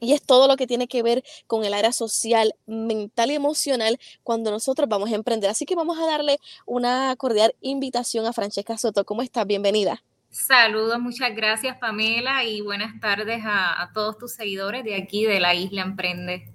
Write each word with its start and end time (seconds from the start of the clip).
y 0.00 0.12
es 0.12 0.22
todo 0.22 0.48
lo 0.48 0.56
que 0.56 0.66
tiene 0.66 0.88
que 0.88 1.02
ver 1.02 1.22
con 1.46 1.64
el 1.64 1.74
área 1.74 1.92
social, 1.92 2.54
mental 2.66 3.30
y 3.30 3.34
emocional 3.34 3.98
cuando 4.22 4.50
nosotros 4.50 4.88
vamos 4.88 5.10
a 5.10 5.14
emprender. 5.14 5.50
Así 5.50 5.64
que 5.64 5.74
vamos 5.74 5.98
a 5.98 6.06
darle 6.06 6.38
una 6.66 7.14
cordial 7.16 7.54
invitación 7.60 8.26
a 8.26 8.32
Francesca 8.32 8.78
Soto. 8.78 9.04
¿Cómo 9.04 9.22
estás? 9.22 9.46
Bienvenida. 9.46 10.02
Saludos, 10.30 10.98
muchas 10.98 11.36
gracias 11.36 11.76
Pamela 11.76 12.42
y 12.42 12.62
buenas 12.62 12.98
tardes 13.00 13.44
a, 13.44 13.82
a 13.82 13.92
todos 13.92 14.16
tus 14.16 14.32
seguidores 14.32 14.82
de 14.82 14.94
aquí 14.96 15.26
de 15.26 15.40
la 15.40 15.54
Isla 15.54 15.82
Emprende. 15.82 16.51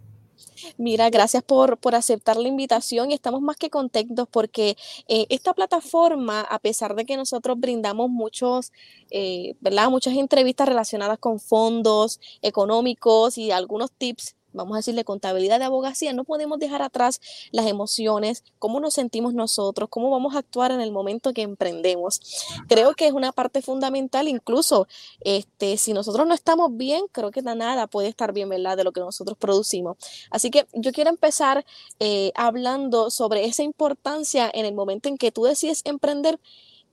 Mira, 0.78 1.09
gracias 1.09 1.44
por, 1.44 1.78
por, 1.78 1.95
aceptar 1.95 2.38
la 2.38 2.47
invitación 2.47 3.12
y 3.12 3.13
estamos 3.13 3.41
más 3.41 3.57
que 3.57 3.69
contentos 3.69 4.28
porque 4.29 4.78
eh, 5.07 5.25
esta 5.29 5.53
plataforma, 5.53 6.41
a 6.41 6.59
pesar 6.59 6.95
de 6.95 7.06
que 7.06 7.18
nosotros 7.18 7.59
brindamos 7.59 8.09
muchos, 8.09 8.72
eh, 9.12 9.56
¿verdad? 9.62 9.90
muchas 9.90 10.16
entrevistas 10.16 10.68
relacionadas 10.68 11.19
con 11.19 11.40
fondos 11.40 12.19
económicos 12.41 13.38
y 13.38 13.51
algunos 13.51 13.91
tips 13.91 14.37
vamos 14.57 14.75
a 14.75 14.78
decirle 14.78 15.03
contabilidad 15.03 15.59
de 15.59 15.66
abogacía, 15.66 16.13
no 16.13 16.23
podemos 16.23 16.59
dejar 16.59 16.81
atrás 16.81 17.19
las 17.51 17.66
emociones, 17.66 18.44
cómo 18.59 18.79
nos 18.79 18.94
sentimos 18.94 19.34
nosotros, 19.34 19.90
cómo 19.90 20.09
vamos 20.09 20.35
a 20.35 20.40
actuar 20.40 20.72
en 20.72 20.81
el 20.81 20.91
momento 20.91 21.34
que 21.34 21.41
emprendemos. 21.41 22.22
Creo 22.68 22.94
que 22.94 23.07
es 23.07 23.13
una 23.13 23.31
parte 23.31 23.62
fundamental, 23.62 24.28
incluso 24.28 24.88
este, 25.22 25.78
si 25.78 25.94
nosotros 25.94 26.28
no 26.28 26.34
estamos 26.34 26.75
bien, 26.75 27.06
creo 27.12 27.31
que 27.31 27.41
nada 27.56 27.88
puede 27.88 28.09
estar 28.09 28.34
bien, 28.34 28.50
¿verdad? 28.50 28.78
De 28.78 28.84
lo 28.84 28.91
que 28.91 29.00
nosotros 29.00 29.38
producimos. 29.38 29.97
Así 30.29 30.50
que 30.50 30.68
yo 30.74 30.91
quiero 30.91 31.09
empezar 31.09 31.66
eh, 32.00 32.31
hablando 32.35 33.09
sobre 33.09 33.45
esa 33.45 33.63
importancia 33.63 34.50
en 34.53 34.66
el 34.66 34.74
momento 34.74 35.09
en 35.09 35.18
que 35.18 35.31
tú 35.31 35.44
decides 35.44 35.81
emprender 35.85 36.39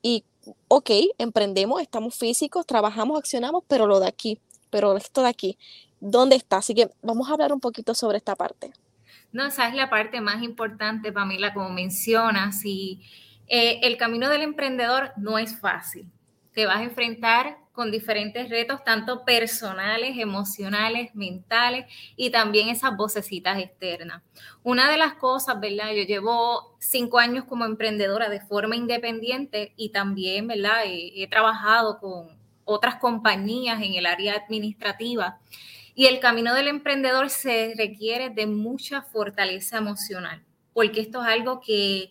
y, 0.03 0.25
ok, 0.69 0.91
emprendemos, 1.19 1.81
estamos 1.81 2.15
físicos, 2.15 2.67
trabajamos, 2.67 3.19
accionamos, 3.19 3.65
pero 3.67 3.87
lo 3.87 4.01
de 4.01 4.09
aquí, 4.09 4.39
pero 4.71 4.97
esto 4.97 5.23
de 5.23 5.29
aquí, 5.29 5.59
dónde 6.01 6.37
está. 6.37 6.59
Así 6.59 6.75
que 6.75 6.91
vamos 7.03 7.29
a 7.29 7.33
hablar 7.33 7.53
un 7.53 7.61
poquito 7.61 7.95
sobre 7.95 8.19
esta 8.19 8.37
parte. 8.37 8.73
No, 9.33 9.45
esa 9.47 9.69
es 9.69 9.75
la 9.75 9.91
parte 9.91 10.21
más 10.21 10.43
importante, 10.43 11.13
Pamela, 11.13 11.53
como 11.53 11.69
mencionas, 11.71 12.65
y 12.65 13.03
eh, 13.49 13.81
el 13.83 13.97
camino 13.97 14.29
del 14.29 14.43
emprendedor 14.43 15.13
no 15.17 15.39
es 15.39 15.59
fácil. 15.59 16.07
Te 16.53 16.67
vas 16.67 16.77
a 16.77 16.85
enfrentar 16.85 17.59
con 17.73 17.91
diferentes 17.91 18.49
retos, 18.49 18.85
tanto 18.85 19.25
personales, 19.25 20.17
emocionales, 20.17 21.13
mentales 21.17 21.87
y 22.15 22.31
también 22.31 22.69
esas 22.69 22.97
vocecitas 22.97 23.59
externas. 23.59 24.23
Una 24.63 24.89
de 24.89 24.97
las 24.97 25.15
cosas, 25.15 25.59
¿verdad? 25.59 25.91
Yo 25.91 26.05
llevo 26.05 26.77
cinco 26.79 27.19
años 27.19 27.45
como 27.47 27.65
emprendedora 27.65 28.29
de 28.29 28.41
forma 28.41 28.77
independiente 28.77 29.73
y 29.77 29.89
también, 29.89 30.47
¿verdad? 30.47 30.83
he 30.85 31.27
trabajado 31.29 31.99
con 31.99 32.39
otras 32.65 32.97
compañías 32.97 33.83
en 33.83 33.95
el 33.95 34.07
área 34.07 34.35
administrativa 34.35 35.41
y 35.95 36.07
el 36.07 36.19
camino 36.21 36.55
del 36.55 36.69
emprendedor 36.69 37.31
se 37.31 37.75
requiere 37.77 38.31
de 38.31 38.47
mucha 38.47 39.03
fortaleza 39.03 39.79
emocional, 39.79 40.43
porque 40.73 41.01
esto 41.01 41.23
es 41.23 41.29
algo 41.29 41.61
que, 41.61 42.11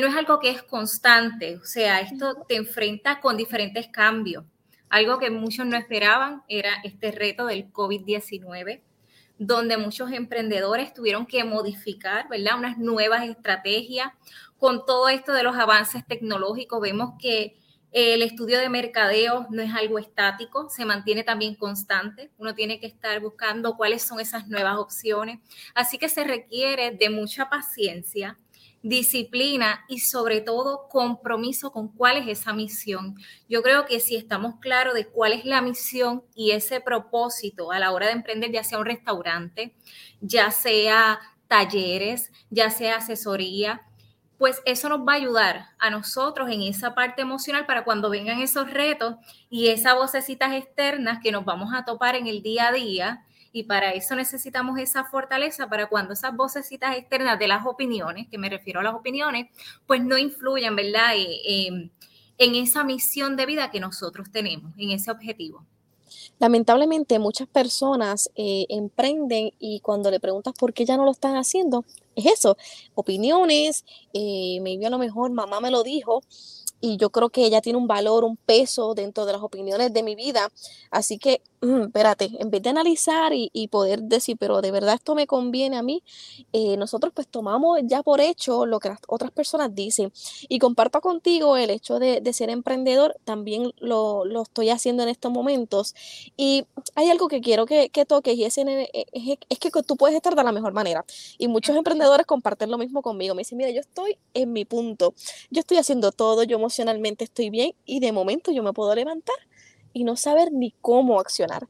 no 0.00 0.06
es 0.06 0.16
algo 0.16 0.38
que 0.38 0.50
es 0.50 0.62
constante, 0.62 1.56
o 1.56 1.64
sea, 1.64 2.00
esto 2.00 2.44
te 2.46 2.56
enfrenta 2.56 3.20
con 3.20 3.36
diferentes 3.36 3.88
cambios. 3.88 4.44
Algo 4.90 5.18
que 5.18 5.30
muchos 5.30 5.64
no 5.64 5.76
esperaban 5.78 6.42
era 6.48 6.74
este 6.84 7.12
reto 7.12 7.46
del 7.46 7.72
COVID-19, 7.72 8.82
donde 9.38 9.78
muchos 9.78 10.12
emprendedores 10.12 10.92
tuvieron 10.92 11.24
que 11.24 11.42
modificar, 11.44 12.28
¿verdad? 12.28 12.58
Unas 12.58 12.76
nuevas 12.76 13.26
estrategias. 13.26 14.12
Con 14.58 14.84
todo 14.84 15.08
esto 15.08 15.32
de 15.32 15.42
los 15.42 15.56
avances 15.56 16.06
tecnológicos, 16.06 16.80
vemos 16.80 17.14
que 17.18 17.56
el 17.92 18.22
estudio 18.22 18.58
de 18.58 18.70
mercadeo 18.70 19.46
no 19.50 19.60
es 19.60 19.72
algo 19.74 19.98
estático, 19.98 20.70
se 20.70 20.86
mantiene 20.86 21.24
también 21.24 21.54
constante. 21.54 22.30
Uno 22.38 22.54
tiene 22.54 22.80
que 22.80 22.86
estar 22.86 23.20
buscando 23.20 23.76
cuáles 23.76 24.02
son 24.02 24.18
esas 24.18 24.48
nuevas 24.48 24.78
opciones. 24.78 25.40
Así 25.74 25.98
que 25.98 26.08
se 26.08 26.24
requiere 26.24 26.92
de 26.92 27.10
mucha 27.10 27.50
paciencia, 27.50 28.38
disciplina 28.82 29.84
y 29.88 30.00
sobre 30.00 30.40
todo 30.40 30.88
compromiso 30.88 31.70
con 31.70 31.88
cuál 31.88 32.16
es 32.16 32.40
esa 32.40 32.54
misión. 32.54 33.14
Yo 33.46 33.62
creo 33.62 33.84
que 33.84 34.00
si 34.00 34.16
estamos 34.16 34.54
claros 34.58 34.94
de 34.94 35.06
cuál 35.06 35.34
es 35.34 35.44
la 35.44 35.60
misión 35.60 36.24
y 36.34 36.52
ese 36.52 36.80
propósito 36.80 37.72
a 37.72 37.78
la 37.78 37.92
hora 37.92 38.06
de 38.06 38.12
emprender, 38.12 38.50
ya 38.50 38.64
sea 38.64 38.78
un 38.78 38.86
restaurante, 38.86 39.76
ya 40.22 40.50
sea 40.50 41.20
talleres, 41.46 42.32
ya 42.48 42.70
sea 42.70 42.96
asesoría, 42.96 43.82
pues 44.42 44.60
eso 44.64 44.88
nos 44.88 45.06
va 45.06 45.12
a 45.12 45.16
ayudar 45.18 45.66
a 45.78 45.88
nosotros 45.88 46.50
en 46.50 46.62
esa 46.62 46.96
parte 46.96 47.22
emocional 47.22 47.64
para 47.64 47.84
cuando 47.84 48.10
vengan 48.10 48.40
esos 48.40 48.68
retos 48.68 49.14
y 49.48 49.68
esas 49.68 49.94
vocecitas 49.94 50.52
externas 50.52 51.20
que 51.22 51.30
nos 51.30 51.44
vamos 51.44 51.72
a 51.72 51.84
topar 51.84 52.16
en 52.16 52.26
el 52.26 52.42
día 52.42 52.66
a 52.66 52.72
día. 52.72 53.24
Y 53.52 53.62
para 53.62 53.92
eso 53.92 54.16
necesitamos 54.16 54.80
esa 54.80 55.04
fortaleza 55.04 55.68
para 55.68 55.86
cuando 55.86 56.14
esas 56.14 56.34
vocecitas 56.34 56.96
externas 56.96 57.38
de 57.38 57.46
las 57.46 57.64
opiniones, 57.64 58.26
que 58.28 58.36
me 58.36 58.48
refiero 58.48 58.80
a 58.80 58.82
las 58.82 58.94
opiniones, 58.94 59.46
pues 59.86 60.02
no 60.02 60.18
influyan, 60.18 60.74
¿verdad? 60.74 61.14
Eh, 61.14 61.68
em, 61.68 61.90
en 62.36 62.54
esa 62.56 62.82
misión 62.82 63.36
de 63.36 63.46
vida 63.46 63.70
que 63.70 63.78
nosotros 63.78 64.32
tenemos, 64.32 64.72
en 64.76 64.90
ese 64.90 65.12
objetivo. 65.12 65.64
Lamentablemente 66.42 67.20
muchas 67.20 67.46
personas 67.46 68.28
eh, 68.34 68.66
emprenden 68.68 69.52
y 69.60 69.78
cuando 69.78 70.10
le 70.10 70.18
preguntas 70.18 70.52
por 70.58 70.72
qué 70.72 70.84
ya 70.84 70.96
no 70.96 71.04
lo 71.04 71.12
están 71.12 71.36
haciendo, 71.36 71.84
es 72.16 72.26
eso, 72.26 72.56
opiniones, 72.96 73.84
eh, 74.12 74.58
maybe 74.60 74.84
a 74.86 74.90
lo 74.90 74.98
mejor 74.98 75.30
mamá 75.30 75.60
me 75.60 75.70
lo 75.70 75.84
dijo 75.84 76.20
y 76.80 76.96
yo 76.96 77.10
creo 77.10 77.30
que 77.30 77.46
ella 77.46 77.60
tiene 77.60 77.78
un 77.78 77.86
valor, 77.86 78.24
un 78.24 78.36
peso 78.36 78.94
dentro 78.94 79.24
de 79.24 79.34
las 79.34 79.42
opiniones 79.42 79.92
de 79.92 80.02
mi 80.02 80.16
vida, 80.16 80.50
así 80.90 81.16
que 81.16 81.42
mm, 81.62 81.82
espérate, 81.84 82.30
en 82.38 82.50
vez 82.50 82.62
de 82.62 82.70
analizar 82.70 83.32
y, 83.34 83.68
poder 83.68 84.02
decir, 84.02 84.36
pero 84.38 84.60
de 84.60 84.70
verdad 84.70 84.94
esto 84.94 85.14
me 85.14 85.26
conviene 85.26 85.76
a 85.78 85.82
mí, 85.82 86.02
eh, 86.52 86.76
nosotros 86.76 87.12
pues 87.14 87.28
tomamos 87.28 87.80
ya 87.84 88.02
por 88.02 88.20
hecho 88.20 88.66
lo 88.66 88.80
que 88.80 88.90
las 88.90 88.98
otras 89.08 89.30
personas 89.30 89.74
dicen. 89.74 90.12
Y 90.48 90.58
comparto 90.58 91.00
contigo 91.00 91.56
el 91.56 91.70
hecho 91.70 91.98
de, 91.98 92.20
ser 92.32 92.50
emprendedor, 92.50 93.16
también 93.24 93.72
lo, 93.78 94.24
estoy 94.42 94.70
haciendo 94.70 95.02
en 95.02 95.08
estos 95.08 95.32
momentos. 95.32 95.94
Y 96.36 96.66
hay 96.94 97.10
algo 97.10 97.28
que 97.28 97.40
quiero 97.40 97.66
que, 97.66 97.90
toques 98.06 98.36
y 98.36 98.44
es, 98.44 98.58
e, 98.58 98.90
es, 99.12 99.38
es, 99.48 99.58
que 99.58 99.70
tú 99.82 99.96
puedes 99.96 100.16
estar 100.16 100.34
de 100.34 100.44
la 100.44 100.52
mejor 100.52 100.72
manera. 100.72 101.04
Y 101.38 101.48
muchos 101.48 101.76
emprendedores 101.76 102.26
comparten 102.26 102.70
lo 102.70 102.78
mismo 102.78 103.02
conmigo. 103.02 103.34
Me 103.34 103.40
dicen, 103.40 103.58
mira, 103.58 103.70
yo 103.70 103.80
estoy 103.80 104.18
en 104.34 104.52
mi 104.52 104.64
punto, 104.64 105.14
yo 105.50 105.60
estoy 105.60 105.78
haciendo 105.78 106.12
todo, 106.12 106.42
yo 106.42 106.56
emocionalmente 106.56 107.24
estoy 107.24 107.50
bien 107.50 107.74
y 107.84 108.00
de 108.00 108.12
momento 108.12 108.52
yo 108.52 108.62
me 108.62 108.72
puedo 108.72 108.94
levantar 108.94 109.36
y 109.92 110.04
no 110.04 110.16
saber 110.16 110.52
ni 110.52 110.74
cómo 110.80 111.20
accionar. 111.20 111.68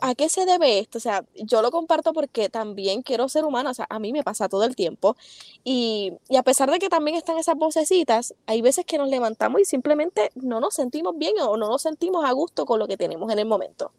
¿A 0.00 0.14
qué 0.14 0.28
se 0.28 0.46
debe 0.46 0.78
esto? 0.78 0.98
O 0.98 1.00
sea, 1.00 1.24
yo 1.34 1.60
lo 1.60 1.70
comparto 1.70 2.12
porque 2.12 2.48
también 2.48 3.02
quiero 3.02 3.28
ser 3.28 3.44
humana, 3.44 3.70
o 3.70 3.74
sea, 3.74 3.86
a 3.90 3.98
mí 3.98 4.12
me 4.12 4.22
pasa 4.22 4.48
todo 4.48 4.64
el 4.64 4.76
tiempo. 4.76 5.16
Y, 5.64 6.12
a 6.36 6.42
pesar 6.42 6.70
de 6.70 6.78
que 6.78 6.88
también 6.88 7.16
están 7.16 7.38
esas 7.38 7.56
vocecitas, 7.56 8.34
hay 8.46 8.62
veces 8.62 8.86
que 8.86 8.98
nos 8.98 9.08
levantamos 9.08 9.60
y 9.60 9.64
simplemente 9.64 10.30
no 10.34 10.60
nos 10.60 10.74
sentimos 10.74 11.18
bien 11.18 11.34
o 11.40 11.56
no 11.56 11.68
nos 11.68 11.82
sentimos 11.82 12.24
a 12.24 12.32
gusto 12.32 12.64
con 12.64 12.78
lo 12.78 12.88
que 12.88 12.96
tenemos 12.96 13.30
en 13.32 13.38
el 13.38 13.46
momento. 13.46 13.92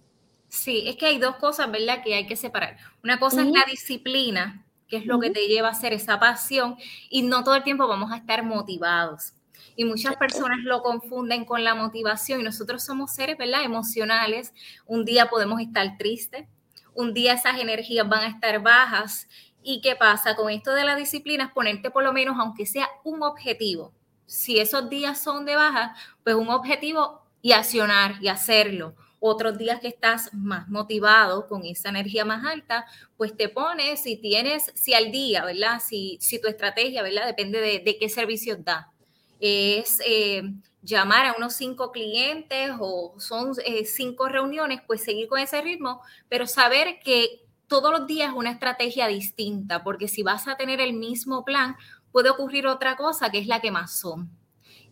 Sí, 0.49 0.83
es 0.87 0.95
que 0.97 1.07
hay 1.07 1.17
dos 1.17 1.35
cosas, 1.35 1.71
¿verdad?, 1.71 2.03
que 2.03 2.15
hay 2.15 2.27
que 2.27 2.35
separar. 2.35 2.77
Una 3.03 3.19
cosa 3.19 3.41
es 3.41 3.47
la 3.47 3.65
disciplina, 3.69 4.65
que 4.87 4.97
es 4.97 5.05
lo 5.05 5.19
que 5.19 5.31
te 5.31 5.47
lleva 5.47 5.69
a 5.69 5.71
hacer 5.71 5.93
esa 5.93 6.19
pasión, 6.19 6.77
y 7.09 7.23
no 7.23 7.43
todo 7.43 7.55
el 7.55 7.63
tiempo 7.63 7.87
vamos 7.87 8.11
a 8.11 8.17
estar 8.17 8.43
motivados. 8.43 9.33
Y 9.75 9.85
muchas 9.85 10.15
personas 10.15 10.59
lo 10.63 10.81
confunden 10.81 11.45
con 11.45 11.63
la 11.63 11.73
motivación 11.75 12.41
y 12.41 12.43
nosotros 12.43 12.83
somos 12.83 13.13
seres, 13.13 13.37
¿verdad? 13.37 13.63
Emocionales. 13.63 14.53
Un 14.85 15.05
día 15.05 15.29
podemos 15.29 15.59
estar 15.61 15.97
tristes, 15.97 16.47
un 16.93 17.13
día 17.13 17.33
esas 17.33 17.59
energías 17.59 18.07
van 18.07 18.23
a 18.23 18.27
estar 18.27 18.61
bajas. 18.61 19.27
¿Y 19.63 19.81
qué 19.81 19.95
pasa? 19.95 20.35
Con 20.35 20.49
esto 20.51 20.73
de 20.73 20.83
la 20.83 20.95
disciplina 20.95 21.45
es 21.45 21.51
ponerte 21.51 21.89
por 21.89 22.03
lo 22.03 22.13
menos, 22.13 22.37
aunque 22.39 22.65
sea 22.65 22.87
un 23.03 23.23
objetivo. 23.23 23.93
Si 24.25 24.59
esos 24.59 24.89
días 24.89 25.21
son 25.21 25.45
de 25.45 25.55
baja, 25.55 25.95
pues 26.23 26.35
un 26.35 26.49
objetivo 26.49 27.23
y 27.41 27.53
accionar 27.53 28.15
y 28.21 28.27
hacerlo. 28.27 28.95
Otros 29.19 29.57
días 29.57 29.79
que 29.79 29.87
estás 29.87 30.33
más 30.33 30.67
motivado 30.67 31.47
con 31.47 31.65
esa 31.65 31.89
energía 31.89 32.25
más 32.25 32.45
alta, 32.45 32.85
pues 33.15 33.35
te 33.35 33.47
pones, 33.47 34.03
si 34.03 34.17
tienes, 34.17 34.71
si 34.75 34.93
al 34.93 35.11
día, 35.11 35.45
¿verdad? 35.45 35.81
Si, 35.83 36.17
si 36.19 36.41
tu 36.41 36.47
estrategia, 36.47 37.01
¿verdad? 37.01 37.25
Depende 37.25 37.61
de, 37.61 37.79
de 37.79 37.97
qué 37.97 38.09
servicios 38.09 38.63
da 38.63 38.92
es 39.39 39.99
eh, 40.05 40.43
llamar 40.81 41.25
a 41.25 41.35
unos 41.37 41.53
cinco 41.53 41.91
clientes 41.91 42.71
o 42.79 43.15
son 43.17 43.53
eh, 43.65 43.85
cinco 43.85 44.27
reuniones, 44.27 44.81
pues 44.85 45.03
seguir 45.03 45.27
con 45.27 45.39
ese 45.39 45.61
ritmo, 45.61 46.01
pero 46.29 46.45
saber 46.45 46.99
que 47.03 47.43
todos 47.67 47.91
los 47.91 48.05
días 48.05 48.29
es 48.29 48.35
una 48.35 48.51
estrategia 48.51 49.07
distinta, 49.07 49.83
porque 49.83 50.07
si 50.07 50.21
vas 50.21 50.47
a 50.47 50.57
tener 50.57 50.79
el 50.79 50.93
mismo 50.93 51.43
plan, 51.45 51.75
puede 52.11 52.29
ocurrir 52.29 52.67
otra 52.67 52.95
cosa 52.95 53.31
que 53.31 53.39
es 53.39 53.47
la 53.47 53.61
quemazón. 53.61 54.29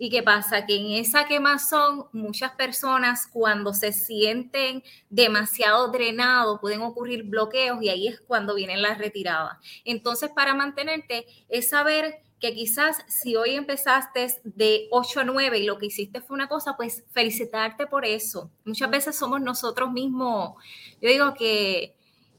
¿Y 0.04 0.10
qué 0.10 0.24
pasa? 0.24 0.66
Que 0.66 0.78
en 0.78 0.94
esa 0.94 1.28
quemazón 1.28 2.08
muchas 2.12 2.54
personas 2.54 3.28
cuando 3.28 3.72
se 3.72 3.94
sienten 3.94 4.84
demasiado 5.12 5.90
drenados 5.92 6.60
pueden 6.60 6.82
ocurrir 6.82 7.22
bloqueos 7.22 7.84
y 7.84 7.90
ahí 7.90 8.08
es 8.08 8.20
cuando 8.20 8.56
vienen 8.56 8.82
las 8.82 8.98
retiradas. 8.98 9.60
Entonces, 9.86 10.32
para 10.32 10.56
mantenerte 10.56 11.28
es 11.50 11.70
saber 11.70 12.24
que 12.42 12.56
quizás 12.56 12.98
si 13.08 13.36
hoy 13.36 13.52
empezaste 13.52 14.42
de 14.44 14.88
8 14.90 15.20
a 15.20 15.24
9 15.24 15.60
y 15.60 15.66
lo 15.66 15.78
que 15.78 15.86
hiciste 15.86 16.22
fue 16.22 16.34
una 16.34 16.48
cosa, 16.48 16.76
pues 16.76 17.06
felicitarte 17.12 17.86
por 17.86 18.04
eso. 18.04 18.50
Muchas 18.66 18.90
veces 18.90 19.16
somos 19.16 19.40
nosotros 19.42 19.92
mismos, 19.92 20.56
yo 21.00 21.10
digo 21.10 21.36
que 21.36 21.96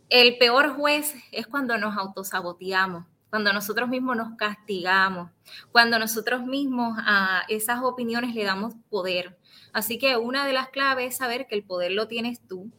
el 0.09 0.37
peor 0.39 0.75
juez 0.75 1.15
es 1.31 1.47
cuando 1.47 1.79
nos 1.79 1.97
autosaboteamos, 1.97 3.07
cuando 3.31 3.53
nosotros 3.53 3.89
mismos 3.89 4.17
nos 4.17 4.37
castigamos, 4.37 5.31
cuando 5.71 5.99
nosotros 6.01 6.45
mismos 6.45 6.99
a 6.99 7.45
esas 7.49 7.81
opiniones 7.83 8.35
le 8.35 8.45
damos 8.45 8.75
poder. 8.91 9.39
Así 9.73 9.99
que 9.99 10.17
una 10.17 10.45
de 10.47 10.53
las 10.53 10.69
claves 10.69 11.13
es 11.13 11.17
saber 11.17 11.47
que 11.47 11.55
el 11.55 11.63
poder 11.63 11.93
lo 11.93 12.09
tienes 12.09 12.41
tú, 12.47 12.71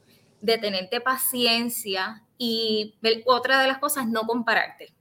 de 0.41 0.57
tenerte 0.57 0.99
paciencia 0.99 2.23
y 2.37 2.95
otra 3.25 3.61
de 3.61 3.67
las 3.67 3.77
cosas, 3.77 4.07
no 4.07 4.23
compararte 4.23 4.93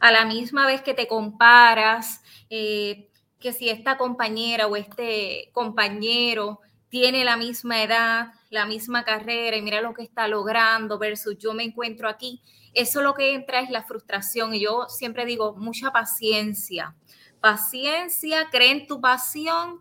a 0.00 0.10
la 0.12 0.24
misma 0.24 0.66
vez 0.66 0.82
que 0.82 0.94
te 0.94 1.06
comparas, 1.06 2.22
eh, 2.50 3.08
que 3.38 3.52
si 3.52 3.68
esta 3.68 3.96
compañera 3.96 4.66
o 4.66 4.76
este 4.76 5.50
compañero 5.52 6.60
tiene 6.88 7.24
la 7.24 7.36
misma 7.36 7.82
edad, 7.82 8.32
la 8.50 8.66
misma 8.66 9.04
carrera 9.04 9.56
y 9.56 9.62
mira 9.62 9.80
lo 9.80 9.94
que 9.94 10.02
está 10.02 10.28
logrando 10.28 10.98
versus 10.98 11.36
yo 11.38 11.52
me 11.52 11.64
encuentro 11.64 12.08
aquí, 12.08 12.40
eso 12.72 13.02
lo 13.02 13.14
que 13.14 13.34
entra 13.34 13.60
es 13.60 13.70
la 13.70 13.84
frustración 13.84 14.54
y 14.54 14.60
yo 14.60 14.86
siempre 14.88 15.24
digo 15.26 15.54
mucha 15.56 15.90
paciencia. 15.90 16.94
Paciencia, 17.40 18.48
cree 18.50 18.70
en 18.70 18.86
tu 18.86 19.00
pasión 19.00 19.80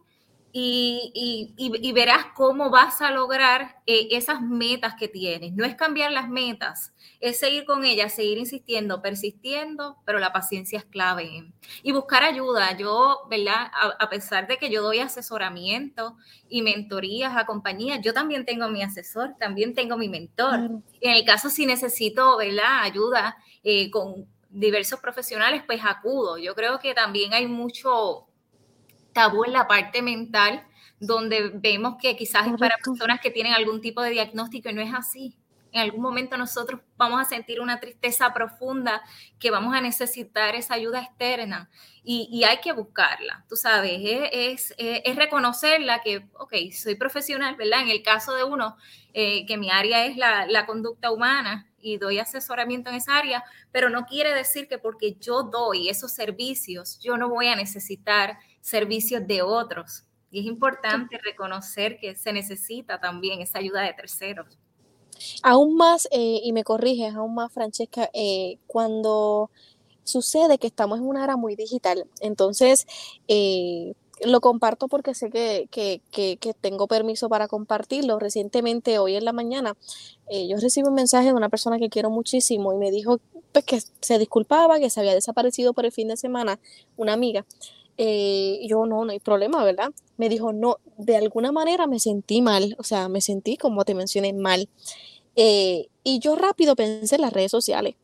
y, 0.57 1.91
verás 1.93 2.27
cómo 2.33 2.69
vas 2.69 3.01
a 3.01 3.11
lograr 3.11 3.81
eh, 3.85 4.07
esas 4.11 4.41
metas 4.41 4.93
que 4.97 5.09
tienes. 5.09 5.53
No 5.53 5.65
es 5.65 5.75
cambiar 5.75 6.13
las 6.13 6.29
metas, 6.29 6.93
es 7.19 7.39
seguir 7.39 7.65
con 7.65 7.83
ellas, 7.83 8.15
seguir 8.15 8.37
insistiendo, 8.37 9.01
persistiendo, 9.01 9.97
pero 10.05 10.17
la 10.17 10.31
paciencia 10.31 10.79
es 10.79 10.85
clave. 10.85 11.51
Y 11.83 11.91
buscar 11.91 12.23
ayuda. 12.23 12.77
Yo, 12.77 13.27
¿verdad? 13.29 13.69
A, 13.99 14.09
pesar 14.09 14.47
de 14.47 14.57
que 14.57 14.69
yo 14.69 14.81
doy 14.81 14.99
asesoramiento 14.99 16.15
y 16.47 16.61
mentorías 16.61 17.35
a 17.35 17.45
compañías, 17.45 17.99
yo 18.01 18.13
también 18.13 18.45
tengo 18.45 18.69
mi 18.69 18.81
asesor, 18.81 19.35
también 19.37 19.73
tengo 19.73 19.97
mi 19.97 20.07
mentor. 20.07 20.81
En 21.01 21.11
el 21.11 21.25
caso 21.25 21.49
si 21.49 21.65
necesito, 21.65 22.37
¿verdad? 22.37 22.83
Ayuda 22.83 23.35
eh, 23.61 23.91
con 23.91 24.25
diversos 24.49 25.01
profesionales, 25.01 25.63
pues 25.65 25.81
acudo. 25.83 26.37
Yo 26.37 26.55
creo 26.55 26.79
que 26.79 26.93
también 26.93 27.33
hay 27.33 27.45
mucho 27.45 28.27
tabú 29.15 29.45
en 29.45 29.53
la 29.53 29.65
parte 29.65 30.01
mental, 30.01 30.67
donde 31.00 31.50
vemos 31.53 31.95
que 32.00 32.17
quizás 32.17 32.47
es 32.47 32.53
para 32.59 32.75
personas 32.83 33.21
que 33.21 33.31
tienen 33.31 33.53
algún 33.53 33.79
tipo 33.79 34.01
de 34.01 34.09
diagnóstico 34.09 34.69
y 34.69 34.73
no 34.73 34.81
es 34.81 34.94
así. 34.94 35.38
En 35.71 35.81
algún 35.81 36.01
momento 36.01 36.38
nosotros 36.38 36.81
vamos 36.97 37.21
a 37.21 37.25
sentir 37.25 37.62
una 37.62 37.79
tristeza 37.79 38.33
profunda 38.33 39.01
que 39.39 39.51
vamos 39.51 39.73
a 39.73 39.81
necesitar 39.81 40.56
esa 40.56 40.73
ayuda 40.73 41.01
externa 41.01 41.69
y, 42.03 42.44
hay 42.44 42.57
que 42.57 42.71
buscarla, 42.71 43.45
tú 43.50 43.56
sabes, 43.56 44.00
es, 44.03 44.73
es, 44.77 45.15
reconocerla 45.15 46.01
que, 46.03 46.27
ok, 46.38 46.53
soy 46.71 46.95
profesional, 46.95 47.56
¿verdad? 47.56 47.81
En 47.81 47.89
el 47.89 48.03
caso 48.03 48.35
de 48.35 48.44
uno, 48.44 48.77
eh, 49.13 49.45
que 49.47 49.57
mi 49.57 49.71
área 49.71 50.06
es 50.06 50.15
la, 50.15 50.45
la 50.45 50.67
conducta 50.67 51.09
humana, 51.09 51.67
y 51.85 52.00
doy 52.00 52.17
asesoramiento 52.17 52.89
en 52.89 52.95
esa 52.95 53.15
área, 53.15 53.43
pero 53.72 53.91
no 53.91 54.05
quiere 54.07 54.34
decir 54.34 54.67
que 54.67 54.79
porque 54.79 55.17
yo 55.19 55.43
doy 55.43 55.88
esos 55.88 56.12
servicios, 56.12 57.00
yo 57.00 57.15
no 57.15 57.29
voy 57.29 57.48
a 57.48 57.55
necesitar 57.55 58.39
servicios 58.65 59.27
de 59.27 59.43
otros. 59.43 60.03
Y 60.31 60.39
es 60.39 60.45
importante 60.48 61.19
reconocer 61.24 62.00
que 62.00 62.15
se 62.15 62.34
necesita 62.34 63.00
también 63.00 63.39
esa 63.39 63.60
ayuda 63.60 63.84
de 63.84 63.93
terceros. 63.93 64.57
Aún 65.43 65.77
más, 65.77 66.07
eh, 66.12 66.41
y 66.43 66.51
me 66.51 66.63
corriges, 66.63 67.13
aún 67.13 67.36
más, 67.36 67.53
Francesca, 67.53 68.10
eh, 68.12 68.57
cuando 68.65 69.51
sucede 70.03 70.57
que 70.57 70.67
estamos 70.67 70.98
en 70.98 71.05
una 71.05 71.24
era 71.24 71.38
muy 71.38 71.55
digital, 71.55 72.05
entonces 72.19 72.86
eh, 73.27 73.93
lo 74.24 74.41
comparto 74.41 74.88
porque 74.88 75.13
sé 75.13 75.29
que, 75.29 75.67
que, 75.72 76.01
que, 76.12 76.53
tengo 76.60 76.88
permiso 76.88 77.29
para 77.29 77.48
compartirlo. 77.48 78.17
Recientemente, 78.17 78.98
hoy 78.98 79.15
en 79.15 79.25
la 79.25 79.34
mañana, 79.34 79.75
yo 80.29 80.57
recibí 80.57 80.88
un 80.88 80.95
mensaje 80.95 81.27
de 81.27 81.34
una 81.34 81.50
persona 81.50 81.77
que 81.77 81.89
quiero 81.89 82.10
muchísimo 82.10 82.74
y 82.74 82.77
me 82.77 82.91
dijo 82.91 83.19
pues, 83.51 83.65
que 83.65 83.79
se 84.01 84.17
disculpaba, 84.17 84.79
que 84.79 84.89
se 84.89 85.01
había 85.01 85.13
desaparecido 85.13 85.74
por 85.74 85.86
el 85.86 85.91
fin 85.91 86.07
de 86.07 86.17
semana 86.17 86.60
una 86.98 87.13
amiga. 87.13 87.45
Eh, 87.97 88.59
yo 88.67 88.85
no, 88.85 89.05
no 89.05 89.11
hay 89.11 89.19
problema, 89.19 89.63
¿verdad? 89.63 89.91
Me 90.17 90.29
dijo, 90.29 90.53
no, 90.53 90.77
de 90.97 91.17
alguna 91.17 91.51
manera 91.51 91.87
me 91.87 91.99
sentí 91.99 92.41
mal, 92.41 92.75
o 92.79 92.83
sea, 92.83 93.09
me 93.09 93.21
sentí, 93.21 93.57
como 93.57 93.85
te 93.85 93.95
mencioné, 93.95 94.33
mal. 94.33 94.69
Eh, 95.35 95.87
y 96.03 96.19
yo 96.19 96.35
rápido 96.35 96.75
pensé 96.75 97.15
en 97.15 97.21
las 97.21 97.33
redes 97.33 97.51
sociales. 97.51 97.95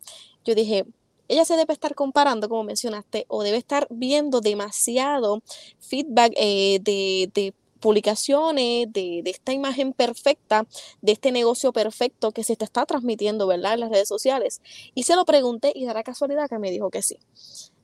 Yo 0.46 0.56
dije, 0.56 0.86
ella 1.28 1.46
se 1.46 1.56
debe 1.56 1.74
estar 1.74 1.96
comparando, 1.96 2.50
como 2.50 2.64
mencionaste, 2.64 3.26
o 3.30 3.44
debe 3.44 3.58
estar 3.58 3.88
viendo 3.90 4.42
demasiado 4.42 5.42
feedback 5.80 6.34
eh, 6.36 6.80
de, 6.82 7.30
de, 7.34 7.54
publicaciones, 7.80 8.92
de, 8.94 9.22
de, 9.24 9.32
esta 9.32 9.54
imagen 9.54 9.94
perfecta, 9.94 10.68
de 11.02 11.14
este 11.14 11.32
negocio 11.32 11.74
perfecto 11.74 12.32
que 12.32 12.44
se 12.44 12.56
te 12.56 12.66
está 12.66 12.86
transmitiendo, 12.86 13.48
¿verdad? 13.48 13.74
En 13.74 13.80
las 13.82 13.90
redes 13.90 14.08
sociales. 14.08 14.62
Y 14.94 15.04
se 15.04 15.16
lo 15.16 15.26
pregunté 15.26 15.72
y 15.76 15.86
da 15.86 15.94
la 15.94 16.04
casualidad 16.04 16.48
que 16.48 16.60
me 16.60 16.70
dijo 16.70 16.92
que 16.92 17.02
sí 17.02 17.18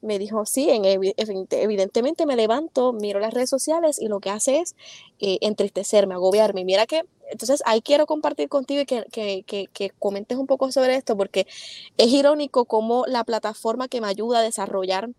me 0.02 0.20
dijo, 0.20 0.46
sí, 0.46 0.70
evidentemente 0.70 2.26
me 2.26 2.36
levanto, 2.36 2.94
miro 2.94 3.20
las 3.20 3.34
redes 3.34 3.50
sociales 3.50 4.00
y 4.00 4.08
lo 4.08 4.20
que 4.20 4.30
hace 4.30 4.60
es 4.60 4.76
eh, 5.20 5.38
entristecerme, 5.42 6.14
agobiarme. 6.14 6.66
Mira 6.66 6.86
que, 6.86 7.04
entonces 7.30 7.62
ahí 7.66 7.82
quiero 7.82 8.06
compartir 8.06 8.50
contigo 8.50 8.82
y 8.82 8.86
que, 8.86 9.92
comentes 10.00 10.38
un 10.38 10.48
poco 10.48 10.72
sobre 10.72 10.96
esto, 10.96 11.18
porque 11.18 11.48
es 11.98 12.08
irónico 12.08 12.66
cómo 12.66 13.06
la 13.08 13.24
plataforma 13.24 13.88
que 13.88 14.02
me 14.02 14.08
ayuda 14.08 14.40
a 14.40 14.44
desarrollar, 14.44 15.10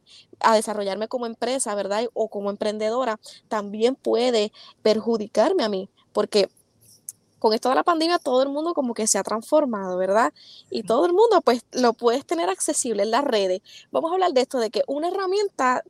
a 0.41 0.55
desarrollarme 0.55 1.09
como 1.09 1.27
empresa, 1.27 1.75
¿verdad? 1.75 2.05
O 2.15 2.29
como 2.29 2.51
emprendedora, 2.51 3.21
también 3.49 3.95
puede 3.95 4.53
perjudicarme 4.83 5.65
a 5.65 5.69
mí, 5.69 5.89
porque 6.13 6.49
con 7.39 7.53
esto 7.53 7.69
de 7.69 7.75
la 7.75 7.85
pandemia 7.85 8.19
todo 8.19 8.43
el 8.43 8.49
mundo 8.49 8.75
como 8.75 8.95
que 8.95 9.07
se 9.07 9.19
ha 9.19 9.23
transformado, 9.23 9.97
¿verdad? 9.97 10.33
Y 10.71 10.83
todo 10.83 11.07
el 11.07 11.13
mundo 11.13 11.41
pues 11.43 11.65
lo 11.73 11.93
puedes 11.93 12.25
tener 12.27 12.49
accesible 12.49 13.03
en 13.03 13.11
las 13.11 13.25
redes. 13.25 13.61
Vamos 13.91 14.11
a 14.11 14.15
hablar 14.15 14.33
de 14.33 14.43
esto, 14.43 14.59
de 14.59 14.71
que 14.71 14.83
una 14.87 15.09
herramienta 15.09 15.83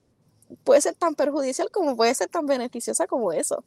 puede 0.65 0.81
ser 0.81 0.95
tan 0.95 1.15
perjudicial 1.15 1.71
como 1.71 1.97
puede 1.97 2.15
ser 2.15 2.29
tan 2.29 2.47
beneficiosa 2.47 3.07
como 3.07 3.33
eso. 3.33 3.65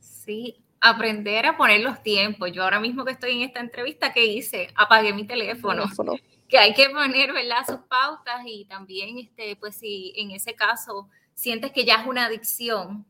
Sí, 0.00 0.62
aprender 0.80 1.46
a 1.46 1.56
poner 1.56 1.80
los 1.80 2.02
tiempos. 2.02 2.50
Yo 2.52 2.64
ahora 2.64 2.80
mismo 2.80 3.04
que 3.04 3.12
estoy 3.12 3.32
en 3.32 3.42
esta 3.42 3.60
entrevista, 3.60 4.12
¿qué 4.12 4.26
hice? 4.26 4.68
Apagué 4.74 5.12
mi 5.12 5.26
teléfono. 5.26 5.84
Que 6.52 6.58
hay 6.58 6.74
que 6.74 6.90
poner, 6.90 7.32
¿verdad? 7.32 7.64
Sus 7.66 7.78
pautas 7.88 8.42
y 8.44 8.66
también, 8.66 9.18
este, 9.18 9.56
pues 9.56 9.74
si 9.74 10.12
en 10.16 10.32
ese 10.32 10.54
caso 10.54 11.08
sientes 11.32 11.72
que 11.72 11.86
ya 11.86 12.02
es 12.02 12.06
una 12.06 12.26
adicción, 12.26 13.06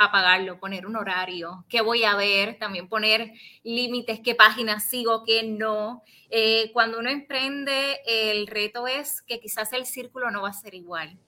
apagarlo, 0.00 0.58
poner 0.58 0.86
un 0.86 0.96
horario, 0.96 1.66
qué 1.68 1.82
voy 1.82 2.04
a 2.04 2.16
ver, 2.16 2.58
también 2.58 2.88
poner 2.88 3.34
límites, 3.62 4.20
qué 4.24 4.34
páginas 4.34 4.84
sigo, 4.84 5.24
qué 5.24 5.42
no. 5.42 6.02
Eh, 6.30 6.70
cuando 6.72 6.98
uno 6.98 7.10
emprende, 7.10 8.00
el 8.06 8.46
reto 8.46 8.86
es 8.86 9.20
que 9.20 9.40
quizás 9.40 9.74
el 9.74 9.84
círculo 9.84 10.30
no 10.30 10.40
va 10.40 10.48
a 10.48 10.54
ser 10.54 10.74
igual. 10.74 11.18